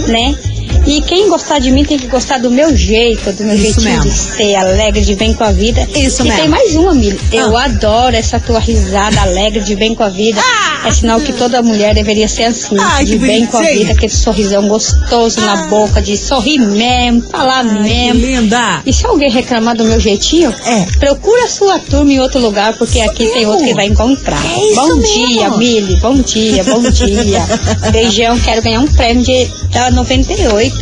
né? 0.07 0.35
E 0.85 1.01
quem 1.01 1.29
gostar 1.29 1.59
de 1.59 1.71
mim 1.71 1.85
tem 1.85 1.97
que 1.97 2.07
gostar 2.07 2.39
do 2.39 2.51
meu 2.51 2.75
jeito, 2.75 3.31
do 3.31 3.43
meu 3.45 3.55
Isso 3.55 3.79
jeitinho 3.79 4.03
mesmo. 4.03 4.11
de 4.11 4.17
ser 4.17 4.55
alegre, 4.55 5.01
de 5.01 5.15
bem 5.15 5.33
com 5.33 5.43
a 5.45 5.51
vida. 5.51 5.87
Isso 5.95 6.21
e 6.21 6.25
mesmo. 6.25 6.39
tem 6.39 6.49
mais 6.49 6.75
uma, 6.75 6.93
Mili. 6.93 7.17
Eu 7.31 7.55
Ah. 7.57 7.63
adoro 7.65 8.13
essa 8.15 8.37
tua 8.37 8.59
risada 8.59 9.21
alegre, 9.21 9.61
de 9.61 9.75
bem 9.77 9.95
com 9.95 10.03
a 10.03 10.09
vida. 10.09 10.41
É 10.85 10.91
sinal 10.91 11.21
que 11.21 11.31
toda 11.31 11.61
mulher 11.63 11.95
deveria 11.95 12.27
ser 12.27 12.43
assim, 12.43 12.75
Ai, 12.77 13.05
de 13.05 13.17
bem 13.17 13.45
com 13.45 13.57
a 13.57 13.61
vida, 13.61 13.93
aquele 13.93 14.11
sorrisão 14.11 14.67
gostoso 14.67 15.39
na 15.39 15.67
boca, 15.67 16.01
de 16.01 16.17
sorrir 16.17 16.59
mesmo, 16.59 17.21
falar 17.31 17.63
mesmo. 17.63 18.19
linda. 18.19 18.81
E 18.85 18.91
se 18.91 19.05
alguém 19.05 19.31
reclamar 19.31 19.77
do 19.77 19.85
meu 19.85 19.97
jeitinho, 20.01 20.53
É. 20.65 20.85
procura 20.99 21.45
a 21.45 21.47
sua 21.47 21.79
turma 21.79 22.11
em 22.11 22.19
outro 22.19 22.41
lugar, 22.41 22.73
porque 22.77 22.99
aqui 22.99 23.25
tem 23.27 23.35
mesmo. 23.35 23.51
outro 23.51 23.65
que 23.65 23.73
vai 23.73 23.85
encontrar. 23.85 24.43
É 24.45 24.65
isso 24.71 24.75
bom 24.75 24.95
mesmo. 24.97 25.27
dia, 25.29 25.49
Mili. 25.51 25.95
Bom 26.01 26.15
dia, 26.15 26.63
bom 26.65 26.81
dia. 26.81 27.41
Beijão, 27.93 28.37
quero 28.41 28.61
ganhar 28.61 28.81
um 28.81 28.87
prêmio 28.87 29.23
de, 29.23 29.45
da 29.71 29.89
98. 29.89 30.72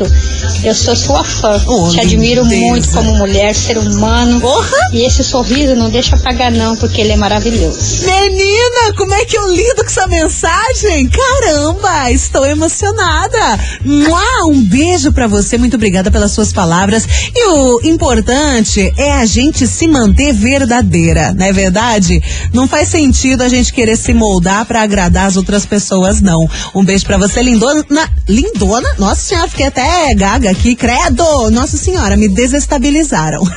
Eu 0.63 0.73
sou 0.75 0.95
sua 0.95 1.23
fã. 1.23 1.61
Oh, 1.67 1.89
Te 1.89 1.99
admiro 2.01 2.43
lindeza. 2.43 2.61
muito 2.67 2.89
como 2.91 3.15
mulher, 3.17 3.53
ser 3.55 3.77
humano. 3.77 4.39
Porra! 4.39 4.77
E 4.93 5.05
esse 5.05 5.23
sorriso 5.23 5.75
não 5.75 5.89
deixa 5.89 6.15
apagar, 6.15 6.51
não, 6.51 6.75
porque 6.75 7.01
ele 7.01 7.11
é 7.13 7.15
maravilhoso. 7.17 8.05
Menina, 8.05 8.93
como 8.97 9.13
é 9.13 9.25
que 9.25 9.37
eu 9.37 9.47
lido 9.53 9.75
com 9.83 9.89
essa 9.89 10.07
mensagem? 10.07 11.09
Caramba, 11.09 12.11
estou 12.11 12.45
emocionada. 12.45 13.59
Mua, 13.83 14.45
um 14.47 14.63
beijo 14.63 15.11
pra 15.11 15.27
você, 15.27 15.57
muito 15.57 15.75
obrigada 15.75 16.11
pelas 16.11 16.31
suas 16.31 16.51
palavras. 16.53 17.07
E 17.35 17.47
o 17.47 17.81
importante 17.83 18.93
é 18.97 19.11
a 19.13 19.25
gente 19.25 19.67
se 19.67 19.87
manter 19.87 20.33
verdadeira, 20.33 21.33
não 21.33 21.45
é 21.45 21.53
verdade? 21.53 22.21
Não 22.53 22.67
faz 22.67 22.89
sentido 22.89 23.41
a 23.41 23.49
gente 23.49 23.73
querer 23.73 23.97
se 23.97 24.13
moldar 24.13 24.65
pra 24.65 24.81
agradar 24.81 25.27
as 25.27 25.37
outras 25.37 25.65
pessoas, 25.65 26.21
não. 26.21 26.47
Um 26.75 26.83
beijo 26.83 27.05
pra 27.05 27.17
você, 27.17 27.41
lindona. 27.41 27.83
Lindona? 28.27 28.89
Nossa 28.97 29.21
senhora, 29.21 29.47
fiquei 29.47 29.65
até 29.67 29.80
gaga 30.15 30.51
aqui, 30.51 30.75
credo! 30.75 31.49
Nossa 31.51 31.77
senhora, 31.77 32.17
me 32.17 32.27
desestabilizaram. 32.27 33.41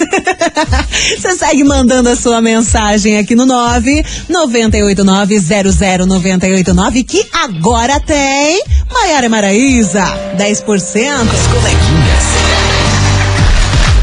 Você 1.19 1.37
segue 1.37 1.64
mandando 1.64 2.09
a 2.09 2.16
sua 2.16 2.40
mensagem 2.40 3.19
aqui 3.19 3.35
no 3.35 3.45
9 3.47 4.04
989 4.28 7.02
que 7.04 7.26
agora 7.33 7.99
tem 8.00 8.62
Maiara 8.93 9.28
Maraísa, 9.28 10.04
10%. 10.37 10.40
As 10.40 10.61
coleguinhas. 10.62 11.25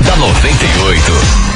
Da 0.06 0.15
98. 0.15 1.51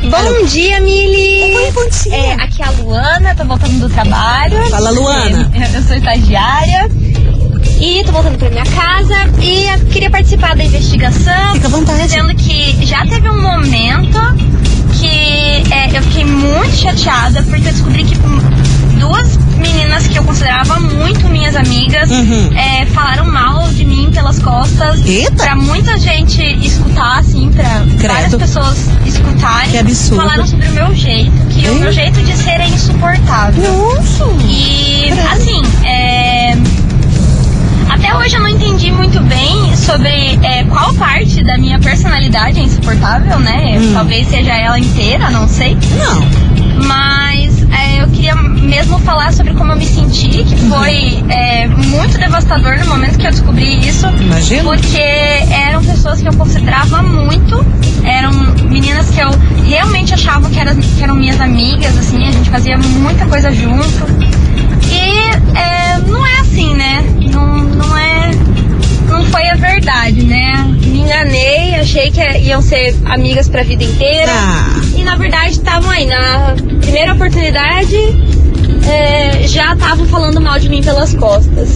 Bom 0.08 0.46
dia, 0.46 0.80
Mili! 0.80 1.52
Oi, 1.56 1.72
bom 1.72 1.88
dia. 1.88 2.14
É, 2.14 2.32
aqui 2.34 2.62
é 2.62 2.66
a 2.66 2.70
Luana, 2.70 3.34
tô 3.34 3.44
voltando 3.44 3.80
do 3.80 3.88
trabalho. 3.88 4.70
Fala, 4.70 4.90
Luana. 4.90 5.50
Eu 5.74 5.82
sou 5.82 5.96
estagiária. 5.96 6.88
E 7.80 8.04
tô 8.04 8.12
voltando 8.12 8.38
pra 8.38 8.48
minha 8.48 8.64
casa 8.64 9.14
e 9.42 9.66
queria 9.90 10.08
participar 10.08 10.54
da 10.54 10.64
investigação. 10.64 11.54
Fica 11.54 11.66
à 11.66 11.70
vontade. 11.70 12.02
Dizendo 12.02 12.34
que 12.36 12.86
já 12.86 13.04
teve 13.04 13.28
um 13.28 13.42
momento 13.42 14.18
que 14.98 15.72
é, 15.72 15.96
eu 15.96 16.02
fiquei 16.04 16.24
muito 16.24 16.76
chateada 16.76 17.42
porque 17.42 17.68
eu 17.68 17.72
descobri 17.72 18.04
que 18.04 18.16
duas 18.98 19.36
meninas 19.58 20.06
que 20.06 20.18
eu 20.18 20.24
considerava 20.24 20.78
muito 20.80 21.28
minhas 21.28 21.56
amigas 21.56 22.10
Uhum. 22.10 22.50
é, 22.56 22.86
falaram 22.86 23.24
mal 23.30 23.68
de 23.68 23.84
mim 23.84 24.10
pelas 24.12 24.38
costas. 24.38 25.04
Eita! 25.04 25.32
Pra 25.44 25.56
muita 25.56 25.98
gente 25.98 26.42
escutar, 26.64 27.18
assim, 27.18 27.50
pra 27.50 27.64
várias 28.08 28.28
Credo. 28.28 28.38
pessoas 28.38 28.76
escutarem. 29.04 29.70
Que 29.70 29.78
absurdo. 29.78 30.16
Falaram 30.22 30.46
sobre 30.46 30.66
o 30.68 30.72
meu 30.72 30.94
jeito, 30.94 31.32
que 31.50 31.68
o 31.68 31.74
meu 31.76 31.92
jeito 31.92 32.20
de 32.22 32.36
ser 32.36 32.60
é 32.60 32.68
insuportável. 32.68 33.62
Nossa. 33.72 34.24
E 34.48 35.10
assim, 35.32 35.62
é, 35.86 36.56
até 37.88 38.14
hoje 38.16 38.34
eu 38.36 38.40
não 38.40 38.48
entendi 38.48 38.90
muito 38.90 39.20
bem 39.22 39.74
sobre 39.76 40.38
é, 40.42 40.64
qual 40.64 40.92
parte 40.94 41.42
da 41.44 41.56
minha 41.56 41.78
personalidade 41.78 42.58
é 42.60 42.62
insuportável, 42.64 43.38
né? 43.38 43.78
Hum. 43.78 43.92
Talvez 43.94 44.28
seja 44.28 44.52
ela 44.54 44.78
inteira, 44.78 45.30
não 45.30 45.46
sei. 45.48 45.76
Não. 45.98 46.84
Mas 46.86 47.55
é, 47.70 48.02
eu 48.02 48.08
queria 48.08 48.34
mesmo 48.34 48.98
falar 49.00 49.32
sobre 49.32 49.54
como 49.54 49.72
eu 49.72 49.76
me 49.76 49.86
senti, 49.86 50.44
que 50.44 50.56
foi 50.68 51.22
é, 51.28 51.66
muito 51.66 52.18
devastador 52.18 52.78
no 52.78 52.86
momento 52.86 53.18
que 53.18 53.26
eu 53.26 53.30
descobri 53.30 53.86
isso. 53.86 54.06
Imagino. 54.08 54.64
Porque 54.64 54.98
eram 54.98 55.84
pessoas 55.84 56.20
que 56.20 56.28
eu 56.28 56.32
considerava 56.34 57.02
muito, 57.02 57.64
eram 58.04 58.32
meninas 58.68 59.10
que 59.10 59.20
eu 59.20 59.30
realmente 59.64 60.14
achava 60.14 60.48
que 60.48 60.58
eram, 60.58 60.76
que 60.76 61.02
eram 61.02 61.14
minhas 61.14 61.40
amigas, 61.40 61.96
assim, 61.98 62.26
a 62.26 62.30
gente 62.30 62.50
fazia 62.50 62.78
muita 62.78 63.26
coisa 63.26 63.52
junto. 63.52 64.06
E 64.90 65.56
é, 65.56 65.98
não 66.06 66.24
é 66.24 66.40
assim, 66.40 66.74
né? 66.74 67.04
Não, 67.32 67.58
não 67.58 67.96
é. 67.96 68.15
Não 69.16 69.24
foi 69.24 69.48
a 69.48 69.54
verdade, 69.54 70.26
né? 70.26 70.62
Me 70.84 71.00
enganei, 71.00 71.74
achei 71.76 72.10
que 72.10 72.20
iam 72.20 72.60
ser 72.60 72.94
amigas 73.06 73.48
pra 73.48 73.62
vida 73.62 73.82
inteira. 73.82 74.30
Ah. 74.30 74.78
E 74.94 75.02
na 75.02 75.16
verdade 75.16 75.52
estavam 75.52 75.90
aí, 75.90 76.04
na 76.04 76.54
primeira 76.82 77.14
oportunidade, 77.14 77.96
é, 78.86 79.48
já 79.48 79.72
estavam 79.72 80.04
falando 80.06 80.38
mal 80.38 80.58
de 80.58 80.68
mim 80.68 80.82
pelas 80.82 81.14
costas. 81.14 81.70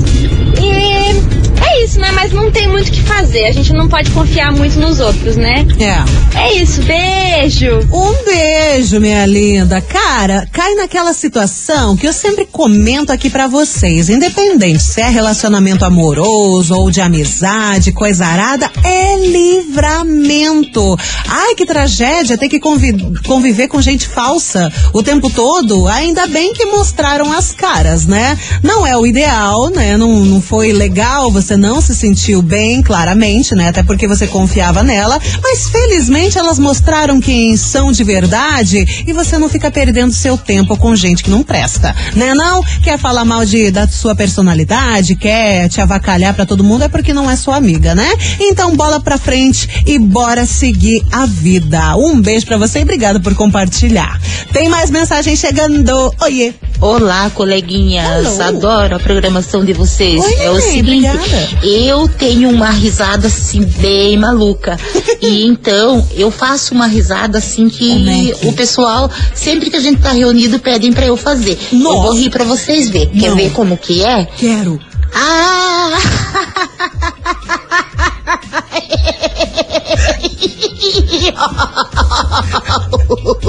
E 0.60 1.39
é 1.62 1.84
isso, 1.84 1.98
né? 2.00 2.10
Mas 2.12 2.32
não 2.32 2.50
tem 2.50 2.68
muito 2.68 2.88
o 2.88 2.92
que 2.92 3.02
fazer. 3.02 3.44
A 3.46 3.52
gente 3.52 3.72
não 3.72 3.88
pode 3.88 4.10
confiar 4.10 4.52
muito 4.52 4.78
nos 4.78 5.00
outros, 5.00 5.36
né? 5.36 5.66
É. 5.78 6.38
É 6.38 6.54
isso, 6.54 6.82
beijo! 6.82 7.80
Um 7.92 8.24
beijo, 8.24 9.00
minha 9.00 9.26
linda. 9.26 9.80
Cara, 9.80 10.46
cai 10.52 10.74
naquela 10.74 11.12
situação 11.12 11.96
que 11.96 12.06
eu 12.06 12.12
sempre 12.12 12.44
comento 12.46 13.12
aqui 13.12 13.28
pra 13.30 13.46
vocês. 13.46 14.08
Independente 14.08 14.82
se 14.82 15.00
é 15.00 15.08
relacionamento 15.08 15.84
amoroso 15.84 16.74
ou 16.74 16.90
de 16.90 17.00
amizade, 17.00 17.92
coisa 17.92 18.26
arada, 18.26 18.70
é 18.84 19.16
livramento. 19.26 20.96
Ai, 21.28 21.54
que 21.54 21.66
tragédia 21.66 22.38
ter 22.38 22.48
que 22.48 22.58
convi- 22.60 22.96
conviver 23.26 23.68
com 23.68 23.80
gente 23.80 24.06
falsa 24.08 24.72
o 24.92 25.02
tempo 25.02 25.30
todo. 25.30 25.86
Ainda 25.88 26.26
bem 26.26 26.52
que 26.52 26.64
mostraram 26.66 27.32
as 27.32 27.52
caras, 27.52 28.06
né? 28.06 28.38
Não 28.62 28.86
é 28.86 28.96
o 28.96 29.06
ideal, 29.06 29.68
né? 29.70 29.96
Não, 29.96 30.24
não 30.24 30.40
foi 30.40 30.72
legal, 30.72 31.30
você 31.30 31.49
não 31.56 31.80
se 31.80 31.94
sentiu 31.94 32.42
bem, 32.42 32.82
claramente, 32.82 33.54
né? 33.54 33.68
Até 33.68 33.82
porque 33.82 34.06
você 34.06 34.26
confiava 34.26 34.82
nela. 34.82 35.18
Mas 35.42 35.68
felizmente 35.68 36.38
elas 36.38 36.58
mostraram 36.58 37.20
quem 37.20 37.56
são 37.56 37.92
de 37.92 38.04
verdade 38.04 39.04
e 39.06 39.12
você 39.12 39.38
não 39.38 39.48
fica 39.48 39.70
perdendo 39.70 40.12
seu 40.12 40.36
tempo 40.36 40.76
com 40.76 40.94
gente 40.96 41.22
que 41.22 41.30
não 41.30 41.42
presta, 41.42 41.94
né? 42.14 42.34
Não 42.34 42.62
quer 42.82 42.98
falar 42.98 43.24
mal 43.24 43.44
de, 43.44 43.70
da 43.70 43.86
sua 43.86 44.14
personalidade, 44.14 45.16
quer 45.16 45.68
te 45.68 45.80
avacalhar 45.80 46.34
pra 46.34 46.46
todo 46.46 46.64
mundo, 46.64 46.84
é 46.84 46.88
porque 46.88 47.12
não 47.12 47.30
é 47.30 47.36
sua 47.36 47.56
amiga, 47.56 47.94
né? 47.94 48.08
Então 48.40 48.76
bola 48.76 49.00
pra 49.00 49.18
frente 49.18 49.68
e 49.86 49.98
bora 49.98 50.46
seguir 50.46 51.04
a 51.10 51.26
vida. 51.26 51.96
Um 51.96 52.20
beijo 52.20 52.46
pra 52.46 52.56
você 52.56 52.80
e 52.80 52.82
obrigada 52.82 53.20
por 53.20 53.34
compartilhar. 53.34 54.20
Tem 54.52 54.68
mais 54.68 54.90
mensagem 54.90 55.36
chegando. 55.36 56.14
Oiê. 56.20 56.54
Olá, 56.80 57.28
coleguinhas. 57.28 58.38
Hello. 58.38 58.42
Adoro 58.42 58.96
a 58.96 58.98
programação 58.98 59.62
de 59.62 59.74
vocês. 59.74 60.24
Oi, 60.24 60.34
é 60.36 60.50
o 60.50 60.58
seguinte, 60.62 61.08
obrigada. 61.08 61.58
eu 61.62 62.08
tenho 62.08 62.48
uma 62.48 62.70
risada 62.70 63.26
assim 63.26 63.64
bem 63.64 64.16
maluca. 64.16 64.78
e 65.20 65.44
então 65.44 66.06
eu 66.14 66.30
faço 66.30 66.72
uma 66.72 66.86
risada 66.86 67.36
assim 67.36 67.68
que 67.68 68.32
o 68.44 68.54
pessoal, 68.54 69.10
sempre 69.34 69.68
que 69.68 69.76
a 69.76 69.80
gente 69.80 70.00
tá 70.00 70.12
reunido, 70.12 70.58
pedem 70.58 70.90
pra 70.90 71.04
eu 71.04 71.18
fazer. 71.18 71.58
Eu 71.70 71.80
vou 71.80 72.14
rir 72.14 72.30
pra 72.30 72.44
vocês 72.44 72.88
ver. 72.88 73.10
Quer 73.10 73.28
Não. 73.28 73.36
ver 73.36 73.52
como 73.52 73.76
que 73.76 74.02
é? 74.02 74.24
Quero. 74.24 74.80
Ah! 75.14 75.98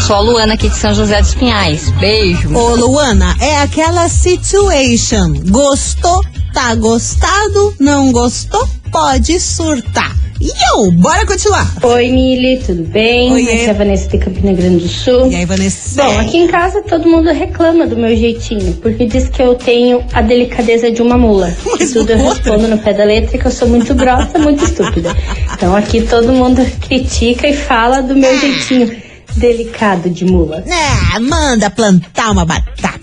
Sou 0.07 0.15
a 0.15 0.19
Luana 0.19 0.53
aqui 0.53 0.69
de 0.69 0.75
São 0.75 0.93
José 0.93 1.21
dos 1.21 1.33
Pinhais. 1.35 1.89
Beijo. 1.91 2.53
Ô, 2.55 2.75
Luana, 2.75 3.35
é 3.39 3.61
aquela 3.61 4.07
situation. 4.09 5.33
Gostou, 5.49 6.21
tá 6.53 6.73
gostado, 6.75 7.75
não 7.79 8.11
gostou, 8.11 8.67
pode 8.91 9.39
surtar. 9.39 10.21
E 10.41 10.49
eu, 10.73 10.91
bora 10.93 11.23
continuar. 11.23 11.71
Oi, 11.83 12.09
Mili, 12.09 12.57
tudo 12.65 12.81
bem? 12.81 13.31
Oiê. 13.31 13.43
Aqui 13.43 13.65
é 13.65 13.69
a 13.69 13.73
Vanessa 13.73 14.09
de 14.09 14.17
Campina 14.17 14.51
Grande 14.53 14.77
do 14.77 14.87
Sul. 14.87 15.31
E 15.31 15.35
aí, 15.35 15.45
Vanessa? 15.45 16.03
Bom, 16.03 16.19
aqui 16.19 16.37
em 16.37 16.47
casa 16.47 16.81
todo 16.81 17.07
mundo 17.07 17.29
reclama 17.29 17.85
do 17.85 17.95
meu 17.95 18.15
jeitinho, 18.15 18.73
porque 18.81 19.05
diz 19.05 19.29
que 19.29 19.39
eu 19.39 19.53
tenho 19.53 20.03
a 20.11 20.23
delicadeza 20.23 20.89
de 20.89 20.99
uma 20.99 21.15
mula. 21.15 21.55
E 21.79 21.85
tudo 21.85 22.11
eu 22.11 22.17
respondo 22.17 22.67
no 22.67 22.77
pé 22.77 22.93
da 22.93 23.03
letra 23.03 23.37
que 23.37 23.45
eu 23.45 23.51
sou 23.51 23.67
muito 23.67 23.93
grossa, 23.93 24.37
muito 24.39 24.63
estúpida. 24.63 25.15
Então 25.53 25.75
aqui 25.75 26.01
todo 26.01 26.31
mundo 26.31 26.65
critica 26.79 27.47
e 27.47 27.55
fala 27.55 28.01
do 28.01 28.15
meu 28.15 28.39
jeitinho 28.39 29.00
delicado 29.35 30.09
de 30.09 30.25
mula. 30.25 30.63
É, 30.67 31.19
manda 31.19 31.69
plantar 31.69 32.31
uma 32.31 32.45
batata. 32.45 32.99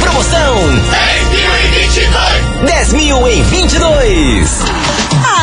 Promoção 0.00 0.54
10 2.64 2.92
mil 2.94 3.28
em 3.28 3.42
22. 3.42 4.84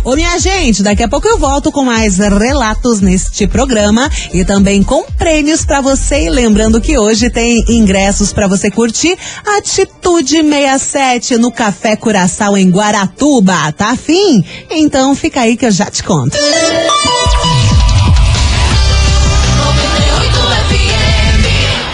Ô, 0.04 0.14
minha 0.14 0.38
gente, 0.38 0.84
daqui 0.84 1.02
a 1.02 1.08
pouco 1.08 1.26
eu 1.26 1.36
volto 1.36 1.72
com 1.72 1.84
mais 1.84 2.18
relatos 2.18 3.00
neste 3.00 3.39
programa 3.46 4.11
e 4.33 4.44
também 4.44 4.83
com 4.83 5.05
prêmios 5.12 5.64
pra 5.64 5.81
você. 5.81 6.26
E 6.26 6.31
lembrando 6.31 6.81
que 6.81 6.98
hoje 6.98 7.31
tem 7.31 7.64
ingressos 7.68 8.33
pra 8.33 8.46
você 8.46 8.70
curtir 8.70 9.16
Atitude 9.57 10.42
67 10.42 11.37
no 11.37 11.50
Café 11.50 11.96
Curaçao 11.96 12.57
em 12.57 12.70
Guaratuba. 12.70 13.72
Tá 13.72 13.90
afim? 13.90 14.44
Então 14.70 15.14
fica 15.14 15.40
aí 15.40 15.57
que 15.57 15.66
eu 15.66 15.70
já 15.70 15.90
te 15.90 16.03
conto. 16.03 16.37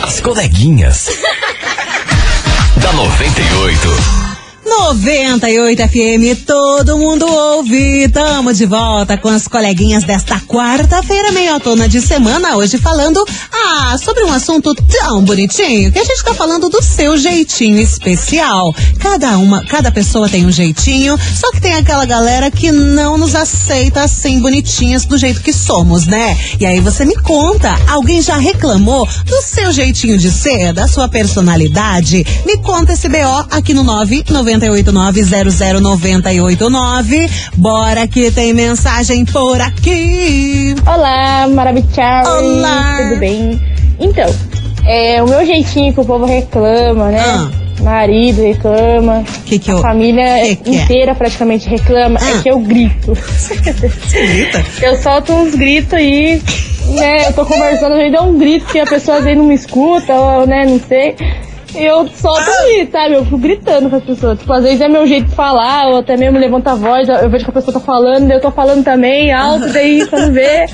As 0.02 0.20
coleguinhas. 0.20 1.08
da 2.80 2.92
98. 2.92 4.25
98 4.66 5.80
FM, 5.88 6.44
todo 6.44 6.98
mundo 6.98 7.24
ouve. 7.24 8.08
Tamo 8.08 8.52
de 8.52 8.66
volta 8.66 9.16
com 9.16 9.28
as 9.28 9.46
coleguinhas 9.46 10.02
desta 10.02 10.40
quarta-feira, 10.40 11.30
meio 11.30 11.60
tona 11.60 11.88
de 11.88 12.00
semana, 12.00 12.56
hoje 12.56 12.76
falando 12.76 13.24
ah, 13.52 13.96
sobre 13.96 14.24
um 14.24 14.32
assunto 14.32 14.74
tão 14.74 15.22
bonitinho 15.24 15.92
que 15.92 15.98
a 16.00 16.04
gente 16.04 16.24
tá 16.24 16.34
falando 16.34 16.68
do 16.68 16.82
seu 16.82 17.16
jeitinho 17.16 17.78
especial. 17.78 18.74
Cada 18.98 19.38
uma, 19.38 19.64
cada 19.64 19.92
pessoa 19.92 20.28
tem 20.28 20.44
um 20.44 20.50
jeitinho, 20.50 21.16
só 21.16 21.52
que 21.52 21.60
tem 21.60 21.74
aquela 21.74 22.04
galera 22.04 22.50
que 22.50 22.72
não 22.72 23.16
nos 23.16 23.36
aceita 23.36 24.02
assim 24.02 24.40
bonitinhas 24.40 25.04
do 25.04 25.16
jeito 25.16 25.42
que 25.42 25.52
somos, 25.52 26.06
né? 26.06 26.36
E 26.58 26.66
aí 26.66 26.80
você 26.80 27.04
me 27.04 27.14
conta, 27.14 27.78
alguém 27.88 28.20
já 28.20 28.36
reclamou 28.36 29.08
do 29.24 29.42
seu 29.42 29.70
jeitinho 29.70 30.18
de 30.18 30.30
ser, 30.30 30.72
da 30.72 30.88
sua 30.88 31.08
personalidade? 31.08 32.26
Me 32.44 32.58
conta 32.58 32.94
esse 32.94 33.08
BO 33.08 33.46
aqui 33.50 33.72
no 33.72 33.84
998900989. 34.58 37.30
Bora 37.56 38.06
que 38.06 38.30
tem 38.30 38.52
mensagem 38.52 39.24
por 39.24 39.60
aqui. 39.60 40.74
Olá, 40.86 41.48
maravilhosa. 41.48 42.30
Olá. 42.40 42.98
Tudo 43.08 43.20
bem? 43.20 43.60
Então, 43.98 44.26
é 44.86 45.22
o 45.22 45.28
meu 45.28 45.44
jeitinho 45.46 45.92
que 45.92 46.00
o 46.00 46.04
povo 46.04 46.26
reclama, 46.26 47.10
né? 47.10 47.20
Ah. 47.20 47.48
Marido 47.82 48.42
reclama. 48.42 49.22
Que 49.44 49.58
que 49.58 49.70
a 49.70 49.74
eu- 49.74 49.80
família 49.82 50.40
que 50.40 50.56
que 50.56 50.70
é? 50.70 50.74
inteira 50.82 51.14
praticamente 51.14 51.68
reclama. 51.68 52.18
Ah. 52.22 52.30
É 52.30 52.42
que 52.42 52.50
eu 52.50 52.58
grito. 52.58 53.14
Você 53.14 53.54
grita? 53.56 54.64
Eu 54.82 54.96
solto 55.02 55.32
uns 55.32 55.54
gritos 55.54 55.92
aí, 55.94 56.40
né? 56.94 57.28
Eu 57.28 57.32
tô 57.34 57.44
conversando, 57.44 57.96
eu 57.96 58.10
dou 58.12 58.28
um 58.30 58.38
grito 58.38 58.64
que 58.66 58.78
a 58.78 58.86
pessoa 58.86 59.18
às 59.18 59.24
vezes 59.24 59.38
não 59.38 59.46
me 59.46 59.54
escuta, 59.54 60.14
ou, 60.14 60.46
né? 60.46 60.64
Não 60.66 60.80
sei. 60.80 61.14
Eu 61.76 62.08
solto 62.08 62.50
um 62.50 62.66
grito, 62.66 62.92
sabe? 62.92 63.14
Eu 63.14 63.24
fico 63.24 63.38
gritando 63.38 63.90
com 63.90 63.96
as 63.96 64.04
pessoas. 64.04 64.38
Tipo, 64.38 64.52
às 64.52 64.62
vezes 64.62 64.80
é 64.80 64.88
meu 64.88 65.06
jeito 65.06 65.28
de 65.28 65.34
falar, 65.34 65.88
ou 65.88 65.98
até 65.98 66.16
mesmo 66.16 66.38
levanta 66.38 66.72
a 66.72 66.74
voz, 66.74 67.08
eu 67.08 67.28
vejo 67.28 67.44
que 67.44 67.50
a 67.50 67.54
pessoa 67.54 67.74
tá 67.74 67.80
falando, 67.80 68.30
eu 68.30 68.40
tô 68.40 68.50
falando 68.50 68.84
também 68.84 69.32
alto, 69.32 69.68
daí 69.72 70.06
quando 70.10 70.32
vê, 70.32 70.66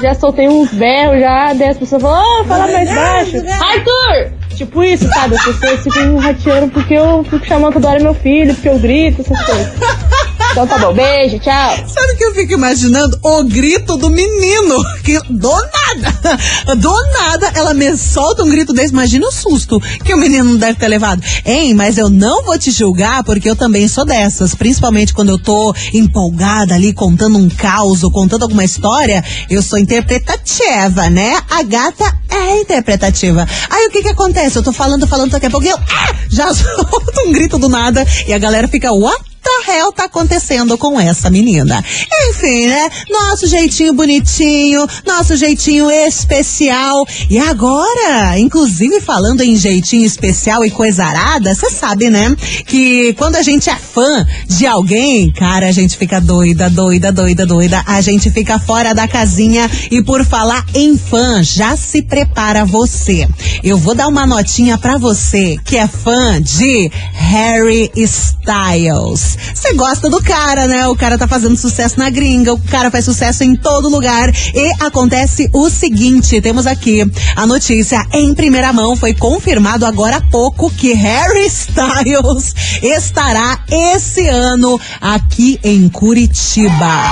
já 0.00 0.14
soltei 0.14 0.48
uns 0.48 0.72
berros 0.72 1.20
já, 1.20 1.52
daí 1.52 1.68
as 1.68 1.78
pessoas 1.78 2.02
falam, 2.02 2.40
oh, 2.40 2.44
fala 2.44 2.66
mais 2.66 2.94
baixo. 2.94 3.36
Arthur! 3.36 4.32
Tipo 4.56 4.82
isso, 4.82 5.06
sabe? 5.08 5.36
As 5.36 5.44
pessoas 5.44 5.80
ficam 5.84 6.16
rateando 6.16 6.68
porque 6.72 6.94
eu 6.94 7.22
fico 7.22 7.46
chamando 7.46 7.74
toda 7.74 7.90
hora 7.90 8.02
meu 8.02 8.14
filho, 8.14 8.52
porque 8.54 8.68
eu 8.68 8.78
grito, 8.78 9.20
essas 9.20 9.40
coisas. 9.44 9.72
Então 10.50 10.66
tá 10.66 10.78
bom, 10.78 10.92
beijo, 10.92 11.38
tchau. 11.38 11.76
Sabe 11.86 12.12
o 12.12 12.16
que 12.16 12.24
eu 12.24 12.34
fico 12.34 12.52
imaginando? 12.54 13.18
O 13.22 13.44
grito 13.44 13.96
do 13.96 14.10
menino. 14.10 14.82
Que 15.04 15.18
do 15.30 15.50
nada, 15.50 16.74
do 16.76 16.92
nada, 17.12 17.52
ela 17.54 17.72
me 17.72 17.96
solta 17.96 18.42
um 18.42 18.50
grito 18.50 18.72
desse. 18.72 18.92
Imagina 18.92 19.26
o 19.26 19.32
susto 19.32 19.78
que 20.04 20.12
o 20.12 20.18
menino 20.18 20.58
deve 20.58 20.78
ter 20.78 20.88
levado. 20.88 21.22
Hein, 21.44 21.74
mas 21.74 21.96
eu 21.96 22.10
não 22.10 22.44
vou 22.44 22.58
te 22.58 22.70
julgar 22.70 23.22
porque 23.24 23.48
eu 23.48 23.56
também 23.56 23.86
sou 23.88 24.04
dessas. 24.04 24.54
Principalmente 24.54 25.14
quando 25.14 25.30
eu 25.30 25.38
tô 25.38 25.74
empolgada 25.94 26.74
ali, 26.74 26.92
contando 26.92 27.38
um 27.38 27.48
caos, 27.48 28.02
contando 28.12 28.42
alguma 28.42 28.64
história. 28.64 29.24
Eu 29.48 29.62
sou 29.62 29.78
interpretativa, 29.78 31.08
né? 31.08 31.38
A 31.50 31.62
gata 31.62 32.04
é 32.28 32.60
interpretativa. 32.60 33.46
Aí 33.70 33.86
o 33.86 33.90
que 33.90 34.02
que 34.02 34.08
acontece? 34.08 34.56
Eu 34.56 34.62
tô 34.62 34.72
falando, 34.72 35.06
falando, 35.06 35.30
daqui 35.30 35.46
a 35.46 35.50
pouco 35.50 35.66
eu 35.66 35.76
ah, 35.76 36.14
já 36.28 36.52
solto 36.54 37.20
um 37.26 37.32
grito 37.32 37.58
do 37.58 37.68
nada 37.68 38.04
e 38.26 38.32
a 38.32 38.38
galera 38.38 38.66
fica, 38.66 38.92
what? 38.92 39.27
The 39.42 39.70
hell 39.72 39.92
tá 39.92 40.04
acontecendo 40.04 40.76
com 40.78 40.98
essa 40.98 41.30
menina? 41.30 41.84
Enfim, 42.30 42.66
né? 42.66 42.90
Nosso 43.10 43.46
jeitinho 43.46 43.94
bonitinho, 43.94 44.86
nosso 45.06 45.36
jeitinho 45.36 45.90
especial. 45.90 47.06
E 47.30 47.38
agora, 47.38 48.38
inclusive 48.38 49.00
falando 49.00 49.42
em 49.42 49.56
jeitinho 49.56 50.04
especial 50.04 50.64
e 50.64 50.70
coisa 50.70 51.04
arada, 51.04 51.54
você 51.54 51.70
sabe, 51.70 52.10
né? 52.10 52.34
Que 52.66 53.12
quando 53.14 53.36
a 53.36 53.42
gente 53.42 53.70
é 53.70 53.76
fã 53.76 54.26
de 54.46 54.66
alguém, 54.66 55.30
cara, 55.32 55.68
a 55.68 55.72
gente 55.72 55.96
fica 55.96 56.20
doida, 56.20 56.70
doida, 56.70 57.12
doida, 57.12 57.46
doida. 57.46 57.82
A 57.86 58.00
gente 58.00 58.30
fica 58.30 58.58
fora 58.58 58.94
da 58.94 59.06
casinha. 59.06 59.70
E 59.90 60.02
por 60.02 60.24
falar 60.24 60.64
em 60.74 60.96
fã, 60.96 61.42
já 61.42 61.76
se 61.76 62.02
prepara 62.02 62.64
você. 62.64 63.26
Eu 63.62 63.76
vou 63.78 63.94
dar 63.94 64.08
uma 64.08 64.26
notinha 64.26 64.78
pra 64.78 64.96
você 64.96 65.56
que 65.64 65.76
é 65.76 65.86
fã 65.86 66.40
de 66.40 66.90
Harry 67.12 67.90
Styles. 67.96 69.27
Você 69.54 69.74
gosta 69.74 70.08
do 70.08 70.22
cara, 70.22 70.66
né? 70.66 70.86
O 70.88 70.96
cara 70.96 71.18
tá 71.18 71.26
fazendo 71.26 71.56
sucesso 71.56 71.98
na 71.98 72.10
gringa, 72.10 72.52
o 72.52 72.60
cara 72.60 72.90
faz 72.90 73.04
sucesso 73.04 73.44
em 73.44 73.54
todo 73.56 73.88
lugar. 73.88 74.30
E 74.54 74.72
acontece 74.80 75.50
o 75.52 75.68
seguinte: 75.68 76.40
temos 76.40 76.66
aqui 76.66 77.04
a 77.36 77.46
notícia 77.46 78.06
em 78.12 78.34
primeira 78.34 78.72
mão. 78.72 78.96
Foi 78.96 79.14
confirmado 79.14 79.84
agora 79.84 80.16
há 80.16 80.20
pouco 80.20 80.70
que 80.70 80.92
Harry 80.92 81.46
Styles 81.46 82.54
estará 82.82 83.58
esse 83.70 84.26
ano 84.26 84.80
aqui 85.00 85.58
em 85.62 85.88
Curitiba. 85.88 87.04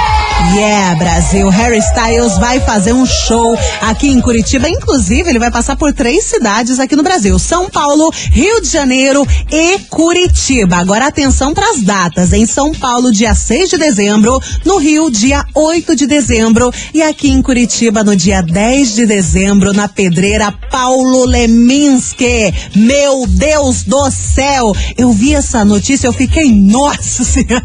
Yeah, 0.54 0.94
Brasil. 0.96 1.48
Harry 1.48 1.78
Styles 1.78 2.38
vai 2.38 2.60
fazer 2.60 2.92
um 2.92 3.04
show 3.04 3.58
aqui 3.80 4.08
em 4.08 4.20
Curitiba. 4.20 4.68
Inclusive, 4.68 5.28
ele 5.28 5.38
vai 5.38 5.50
passar 5.50 5.76
por 5.76 5.92
três 5.92 6.24
cidades 6.24 6.78
aqui 6.78 6.94
no 6.94 7.02
Brasil: 7.02 7.38
São 7.38 7.68
Paulo, 7.68 8.10
Rio 8.30 8.60
de 8.60 8.68
Janeiro 8.68 9.26
e 9.50 9.78
Curitiba. 9.90 10.76
Agora 10.76 11.06
atenção 11.06 11.52
para 11.52 11.68
as 11.70 11.82
datas. 11.82 12.32
Em 12.32 12.46
São 12.46 12.72
Paulo, 12.72 13.10
dia 13.12 13.34
6 13.34 13.70
de 13.70 13.78
dezembro, 13.78 14.40
no 14.64 14.78
Rio, 14.78 15.10
dia 15.10 15.44
8 15.54 15.96
de 15.96 16.06
dezembro 16.06 16.70
e 16.94 17.02
aqui 17.02 17.28
em 17.30 17.42
Curitiba, 17.42 18.04
no 18.04 18.14
dia 18.14 18.42
10 18.42 18.94
de 18.94 19.06
dezembro, 19.06 19.72
na 19.72 19.88
pedreira 19.88 20.52
Paulo 20.70 21.24
Leminski. 21.24 22.52
Meu 22.74 23.26
Deus 23.26 23.82
do 23.84 24.10
céu! 24.10 24.74
Eu 24.96 25.12
vi 25.12 25.34
essa 25.34 25.64
notícia, 25.64 26.06
eu 26.06 26.12
fiquei, 26.12 26.52
nossa 26.54 27.24
senhora! 27.24 27.62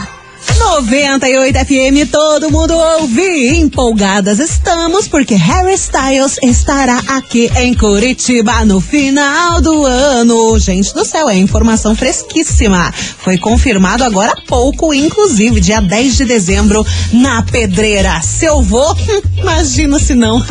98 0.57 1.59
FM, 1.59 2.09
todo 2.11 2.51
mundo 2.51 2.73
ouve. 2.73 3.57
Empolgadas 3.57 4.39
estamos 4.39 5.07
porque 5.07 5.35
Harry 5.35 5.73
Styles 5.73 6.37
estará 6.43 6.99
aqui 7.07 7.49
em 7.57 7.73
Curitiba 7.73 8.65
no 8.65 8.81
final 8.81 9.61
do 9.61 9.85
ano. 9.85 10.57
Gente 10.59 10.93
do 10.93 11.05
céu, 11.05 11.29
é 11.29 11.37
informação 11.37 11.95
fresquíssima. 11.95 12.93
Foi 13.19 13.37
confirmado 13.37 14.03
agora 14.03 14.33
há 14.33 14.41
pouco, 14.47 14.93
inclusive, 14.93 15.59
dia 15.59 15.81
10 15.81 16.17
de 16.17 16.25
dezembro, 16.25 16.85
na 17.13 17.43
Pedreira. 17.43 18.21
Se 18.21 18.45
eu 18.45 18.61
vou, 18.61 18.93
hum, 18.93 19.21
imagina 19.37 19.99
se 19.99 20.15
não. 20.15 20.43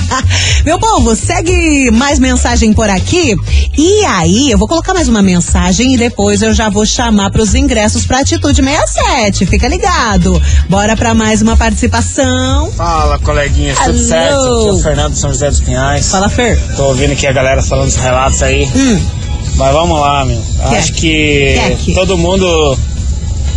Meu 0.64 0.78
povo, 0.78 1.16
segue 1.16 1.90
mais 1.90 2.18
mensagem 2.18 2.72
por 2.72 2.88
aqui. 2.88 3.34
E 3.76 4.04
aí, 4.04 4.50
eu 4.50 4.58
vou 4.58 4.68
colocar 4.68 4.94
mais 4.94 5.08
uma 5.08 5.22
mensagem 5.22 5.94
e 5.94 5.96
depois 5.96 6.42
eu 6.42 6.52
já 6.52 6.68
vou 6.68 6.84
chamar 6.84 7.30
para 7.30 7.42
os 7.42 7.54
ingressos 7.54 8.06
para 8.06 8.20
Atitude 8.20 8.62
67. 8.62 9.39
Fica 9.46 9.68
ligado. 9.68 10.40
Bora 10.68 10.96
para 10.96 11.14
mais 11.14 11.42
uma 11.42 11.56
participação. 11.56 12.70
Fala, 12.72 13.18
coleguinhas, 13.18 13.78
tudo 13.78 13.90
Alô. 13.90 13.98
certo? 13.98 14.34
Aqui 14.34 14.68
é 14.68 14.72
o 14.72 14.78
Fernando 14.78 15.14
São 15.14 15.30
José 15.30 15.50
dos 15.50 15.60
Pinhais. 15.60 16.08
Fala, 16.10 16.28
Fer. 16.28 16.58
Tô 16.76 16.84
ouvindo 16.84 17.12
aqui 17.12 17.26
a 17.26 17.32
galera 17.32 17.62
falando 17.62 17.88
os 17.88 17.96
relatos 17.96 18.42
aí. 18.42 18.68
Mas 19.56 19.72
vamos 19.72 20.00
lá, 20.00 20.24
meu. 20.24 20.42
Acho 20.76 20.92
que 20.94 21.76
que? 21.84 21.94
todo 21.94 22.16
mundo 22.16 22.78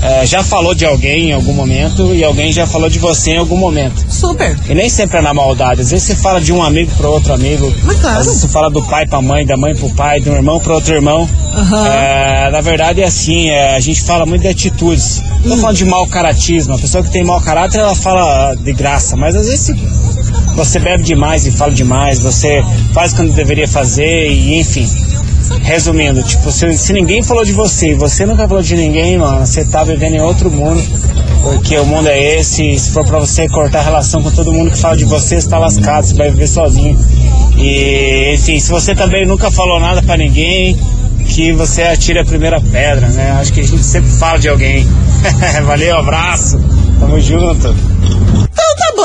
é, 0.04 0.26
já 0.26 0.44
falou 0.44 0.76
de 0.76 0.86
alguém 0.86 1.30
em 1.30 1.32
algum 1.32 1.54
momento 1.54 2.13
e 2.13 2.24
alguém 2.24 2.52
já 2.52 2.68
falou 2.68 2.89
de 2.89 3.00
você 3.00 3.32
em 3.32 3.38
algum 3.38 3.56
momento. 3.56 4.06
Super. 4.10 4.58
E 4.70 4.74
nem 4.74 4.89
sempre 4.89 5.18
é 5.18 5.22
na 5.22 5.34
maldade. 5.34 5.82
Às 5.82 5.92
vezes 5.92 6.08
você 6.08 6.16
fala 6.16 6.42
de 6.42 6.52
um 6.52 6.62
amigo 6.62 6.92
para 6.98 7.10
outro 7.10 7.34
amigo. 7.34 7.74
Mas 7.84 8.00
claro. 8.00 8.20
Às 8.20 8.26
vezes 8.26 8.42
você 8.42 8.48
fala 8.50 8.70
do 8.70 8.84
pai 8.84 9.06
pra 9.06 9.22
mãe, 9.22 9.46
da 9.46 9.56
mãe 9.56 9.74
pro 9.74 9.89
pai, 9.92 10.20
de 10.20 10.30
um 10.30 10.36
irmão 10.36 10.60
para 10.60 10.74
outro 10.74 10.94
irmão. 10.94 11.28
Aham. 11.56 11.88
É, 11.88 12.50
na 12.52 12.60
verdade 12.60 13.02
é 13.02 13.06
assim, 13.06 13.50
é, 13.50 13.76
a 13.76 13.80
gente 13.80 14.02
fala 14.04 14.26
muito 14.26 14.42
de 14.42 14.50
atitudes. 14.50 15.24
Não 15.46 15.56
tô 15.56 15.62
falando 15.62 15.78
de 15.78 15.86
mau 15.86 16.06
caratismo. 16.08 16.74
A 16.74 16.78
pessoa 16.78 17.04
que 17.04 17.10
tem 17.10 17.24
mau 17.24 17.39
caráter, 17.39 17.80
ela 17.80 17.96
fala 17.96 18.56
de 18.56 18.74
graça. 18.74 19.16
Mas 19.16 19.36
às 19.36 19.48
vezes 19.48 19.74
você 20.56 20.80
bebe 20.80 21.04
demais 21.04 21.46
e 21.48 21.52
fala 21.52 21.72
demais, 21.72 22.20
você 22.20 22.63
faz 22.94 23.13
quando 23.13 23.34
deveria 23.34 23.68
fazer 23.68 24.30
e 24.30 24.60
enfim. 24.60 24.88
Resumindo, 25.62 26.24
tipo, 26.24 26.52
se, 26.52 26.72
se 26.78 26.94
ninguém 26.94 27.24
falou 27.24 27.46
de 27.46 27.54
você 27.54 27.92
e 27.92 27.94
você 27.94 28.26
nunca 28.26 28.48
falou 28.48 28.63
de 28.63 28.76
ninguém, 28.76 29.18
mano, 29.18 29.46
você 29.46 29.63
tá 29.66 29.84
vivendo 29.84 30.16
em 30.16 30.22
outro 30.22 30.52
mundo. 30.52 30.82
Porque 31.42 31.78
o 31.78 31.86
mundo 31.86 32.08
é 32.08 32.39
esse, 32.39 32.80
se 32.80 32.92
for 32.92 33.06
pra 33.06 33.20
você 33.20 33.48
cortar 33.50 33.82
relação 33.82 34.24
com 34.24 34.32
todo 34.32 34.54
mundo 34.54 34.72
que 34.72 34.78
fala 34.78 34.96
de 34.96 35.04
você, 35.04 35.39
você 35.42 35.50
tá 35.50 35.58
lascado, 35.58 36.06
você 36.06 36.13
vai 36.13 36.30
viver 36.32 36.48
sozinho. 36.48 36.98
E, 37.58 38.34
enfim, 38.34 38.60
se 38.60 38.70
você 38.70 38.96
também 38.96 39.26
nunca 39.26 39.52
falou 39.52 39.80
nada 39.80 40.02
pra 40.02 40.16
ninguém, 40.16 40.80
que 41.28 41.52
você 41.52 41.84
atire 41.84 42.20
a 42.20 42.26
primeira 42.26 42.62
pedra, 42.62 43.08
né? 43.10 43.32
Acho 43.39 43.52
que 43.52 43.60
a 43.62 43.63
gente 43.63 43.84
sempre 43.84 44.10
fala 44.12 44.38
de 44.39 44.48
alguém. 44.48 44.88
Valeu, 45.66 45.98
abraço. 45.98 46.60
Tamo 47.00 47.20
junto. 47.20 47.76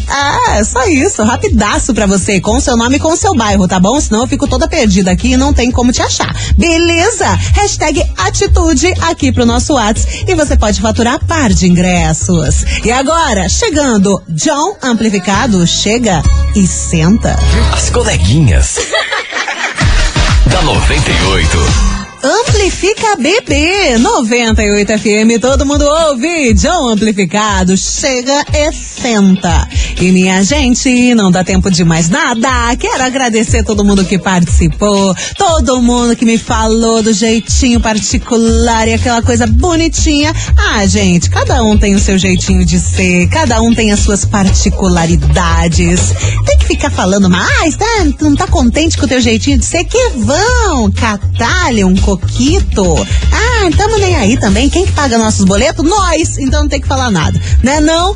Ah, 0.09 0.57
é 0.57 0.63
só 0.63 0.85
isso. 0.85 1.23
Rapidaço 1.23 1.93
pra 1.93 2.05
você, 2.05 2.39
com 2.39 2.59
seu 2.59 2.75
nome 2.75 2.97
e 2.97 2.99
com 2.99 3.15
seu 3.15 3.35
bairro, 3.35 3.67
tá 3.67 3.79
bom? 3.79 3.99
Senão 3.99 4.21
eu 4.21 4.27
fico 4.27 4.47
toda 4.47 4.67
perdida 4.67 5.11
aqui 5.11 5.33
e 5.33 5.37
não 5.37 5.53
tem 5.53 5.71
como 5.71 5.91
te 5.91 6.01
achar. 6.01 6.35
Beleza? 6.57 7.25
Hashtag 7.53 8.03
atitude 8.17 8.93
aqui 9.01 9.31
pro 9.31 9.45
nosso 9.45 9.73
WhatsApp 9.73 10.25
e 10.27 10.35
você 10.35 10.57
pode 10.57 10.81
faturar 10.81 11.23
par 11.25 11.51
de 11.51 11.67
ingressos. 11.67 12.65
E 12.83 12.91
agora, 12.91 13.47
chegando, 13.47 14.21
John 14.29 14.75
Amplificado, 14.81 15.65
chega 15.65 16.21
e 16.55 16.67
senta. 16.67 17.37
As 17.73 17.89
coleguinhas. 17.89 18.77
da 20.47 20.61
98. 20.61 21.92
Amplifica 22.25 23.17
BB 23.17 23.97
98 23.97 24.97
FM, 24.97 25.41
todo 25.41 25.65
mundo 25.65 25.83
ouve. 25.83 26.53
John 26.53 26.87
Amplificado, 26.87 27.75
chega 27.75 28.45
e 28.53 28.71
senta. 28.71 29.67
E 29.99 30.09
minha 30.09 30.41
gente, 30.41 31.13
não 31.15 31.29
dá 31.29 31.43
tempo 31.43 31.69
de 31.69 31.83
mais 31.83 32.07
nada. 32.07 32.73
Quero 32.77 33.03
agradecer 33.03 33.63
todo 33.63 33.83
mundo 33.83 34.05
que 34.05 34.17
participou, 34.17 35.13
todo 35.37 35.81
mundo 35.81 36.15
que 36.15 36.23
me 36.23 36.37
falou 36.37 37.03
do 37.03 37.11
jeitinho 37.11 37.81
particular 37.81 38.87
e 38.87 38.93
aquela 38.93 39.21
coisa 39.21 39.45
bonitinha. 39.45 40.33
Ah, 40.57 40.85
gente, 40.85 41.29
cada 41.29 41.61
um 41.61 41.77
tem 41.77 41.93
o 41.93 41.99
seu 41.99 42.17
jeitinho 42.17 42.63
de 42.63 42.79
ser, 42.79 43.27
cada 43.27 43.61
um 43.61 43.73
tem 43.75 43.91
as 43.91 43.99
suas 43.99 44.23
particularidades. 44.23 46.13
Tem 46.45 46.57
que 46.57 46.67
ficar 46.67 46.89
falando 46.89 47.29
mais, 47.29 47.75
tá? 47.75 47.85
Não 48.21 48.33
tá 48.33 48.47
contente 48.47 48.97
com 48.97 49.05
o 49.05 49.09
teu 49.09 49.19
jeitinho 49.19 49.59
de 49.59 49.65
ser? 49.65 49.83
Que 49.83 50.09
vão 50.15 50.89
catar-lhe 50.89 51.83
um 51.83 51.93
coquito. 52.17 53.07
Ah, 53.31 53.69
tamo 53.77 53.97
nem 53.97 54.15
aí 54.15 54.37
também. 54.37 54.69
Quem 54.69 54.85
que 54.85 54.91
paga 54.91 55.17
nossos 55.17 55.45
boletos? 55.45 55.85
Nós. 55.85 56.37
Então 56.37 56.61
não 56.61 56.69
tem 56.69 56.81
que 56.81 56.87
falar 56.87 57.11
nada, 57.11 57.39
né? 57.61 57.79
Não? 57.79 58.15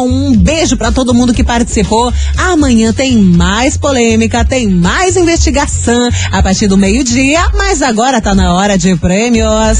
Um 0.00 0.36
beijo 0.36 0.76
pra 0.76 0.90
todo 0.90 1.12
mundo 1.12 1.34
que 1.34 1.44
participou. 1.44 2.12
Amanhã 2.36 2.92
tem 2.92 3.16
mais 3.16 3.76
polêmica, 3.76 4.44
tem 4.44 4.66
mais 4.68 5.16
investigação 5.16 6.08
a 6.32 6.42
partir 6.42 6.66
do 6.66 6.78
meio-dia, 6.78 7.50
mas 7.54 7.82
agora 7.82 8.20
tá 8.20 8.34
na 8.34 8.54
hora 8.54 8.78
de 8.78 8.96
prêmios. 8.96 9.78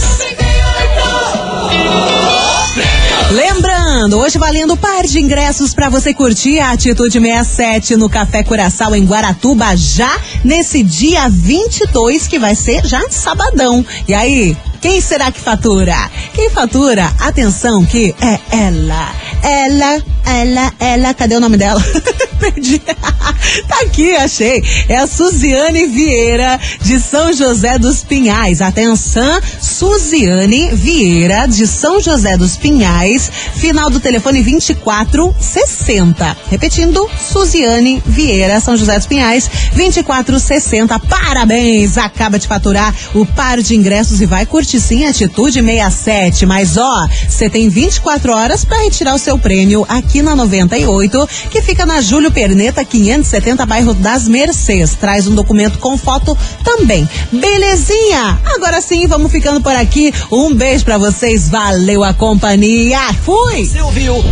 Lembrando, 3.31 3.80
hoje 3.91 4.39
valendo 4.39 4.77
par 4.77 5.05
de 5.05 5.19
ingressos 5.19 5.75
para 5.75 5.89
você 5.89 6.15
curtir 6.15 6.61
a 6.61 6.71
Atitude 6.71 7.19
67 7.21 7.97
no 7.97 8.09
Café 8.09 8.45
Curaçao 8.45 8.95
em 8.95 9.05
Guaratuba 9.05 9.75
já 9.75 10.17
nesse 10.45 10.85
dia 10.85 11.29
22 11.29 12.29
que 12.29 12.39
vai 12.39 12.55
ser 12.55 12.87
já 12.87 13.03
sabadão. 13.11 13.85
E 14.07 14.15
aí, 14.15 14.57
quem 14.81 15.01
será 15.01 15.33
que 15.33 15.41
fatura? 15.41 15.97
Quem 16.33 16.49
fatura? 16.51 17.13
Atenção 17.19 17.85
que 17.85 18.15
é 18.21 18.39
ela. 18.57 19.13
Ela, 19.43 20.03
ela, 20.25 20.73
ela, 20.79 21.15
cadê 21.15 21.35
o 21.35 21.41
nome 21.41 21.57
dela? 21.57 21.83
Perdi. 22.41 22.79
tá 23.69 23.81
aqui, 23.83 24.17
achei. 24.17 24.63
É 24.89 24.97
a 24.97 25.07
Suziane 25.07 25.87
Vieira, 25.87 26.59
de 26.83 26.99
São 26.99 27.33
José 27.33 27.79
dos 27.79 28.03
Pinhais. 28.03 28.63
Atenção, 28.63 29.41
Suziane 29.61 30.71
Vieira, 30.73 31.47
de 31.47 31.67
São 31.67 32.01
José 32.01 32.37
dos 32.37 32.57
Pinhais. 32.57 33.31
Final 33.57 33.91
do 33.91 34.01
telefone 34.01 34.43
2460. 34.43 36.37
Repetindo, 36.51 37.09
Suziane 37.31 38.03
Vieira, 38.07 38.59
São 38.61 38.77
José 38.77 38.97
dos 38.97 39.07
Pinhais, 39.07 39.51
2460. 39.75 40.99
Parabéns! 41.01 41.99
Acaba 41.99 42.39
de 42.39 42.49
faturar 42.49 42.95
o 43.15 43.27
par 43.27 43.61
de 43.61 43.77
ingressos 43.77 44.21
e 44.21 44.27
vai 44.27 44.47
curtir 44.47 44.81
sim 44.81 45.05
Atitude 45.07 45.63
67. 45.63 46.47
Mas 46.47 46.77
ó, 46.77 47.07
você 47.29 47.51
tem 47.51 47.69
24 47.69 48.33
horas 48.33 48.65
para 48.65 48.83
retirar 48.83 49.15
o 49.15 49.19
seu 49.19 49.39
prêmio 49.39 49.85
aqui 49.89 50.23
na 50.23 50.35
98, 50.35 51.29
que 51.51 51.61
fica 51.61 51.85
na 51.85 52.01
Júlio 52.01 52.30
Perneta 52.31 52.85
570, 52.85 53.67
bairro 53.67 53.95
das 53.95 54.29
Mercês. 54.29 54.95
Traz 54.95 55.27
um 55.27 55.35
documento 55.35 55.79
com 55.79 55.99
foto 55.99 56.37
também. 56.65 57.09
Belezinha? 57.33 58.41
Agora 58.55 58.81
sim, 58.81 59.07
vamos 59.07 59.31
ficando 59.31 59.61
por 59.61 59.75
aqui. 59.75 60.13
Um 60.31 60.55
beijo 60.55 60.85
para 60.85 60.99
vocês. 60.99 61.49
Valeu 61.49 62.05
a 62.05 62.15
companhia. 62.15 63.01
Fui! 63.25 63.65
Você 63.67 63.81
ouviu? 63.81 64.25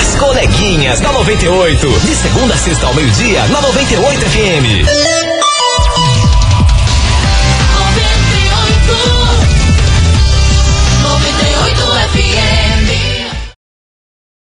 As 0.00 0.16
coleguinhas 0.16 1.00
da 1.00 1.12
98. 1.12 1.88
De 2.00 2.14
segunda 2.14 2.54
a 2.54 2.58
sexta 2.58 2.86
ao 2.86 2.94
meio-dia, 2.94 3.44
na 3.48 3.60
98 3.60 4.20
FM. 4.20 5.29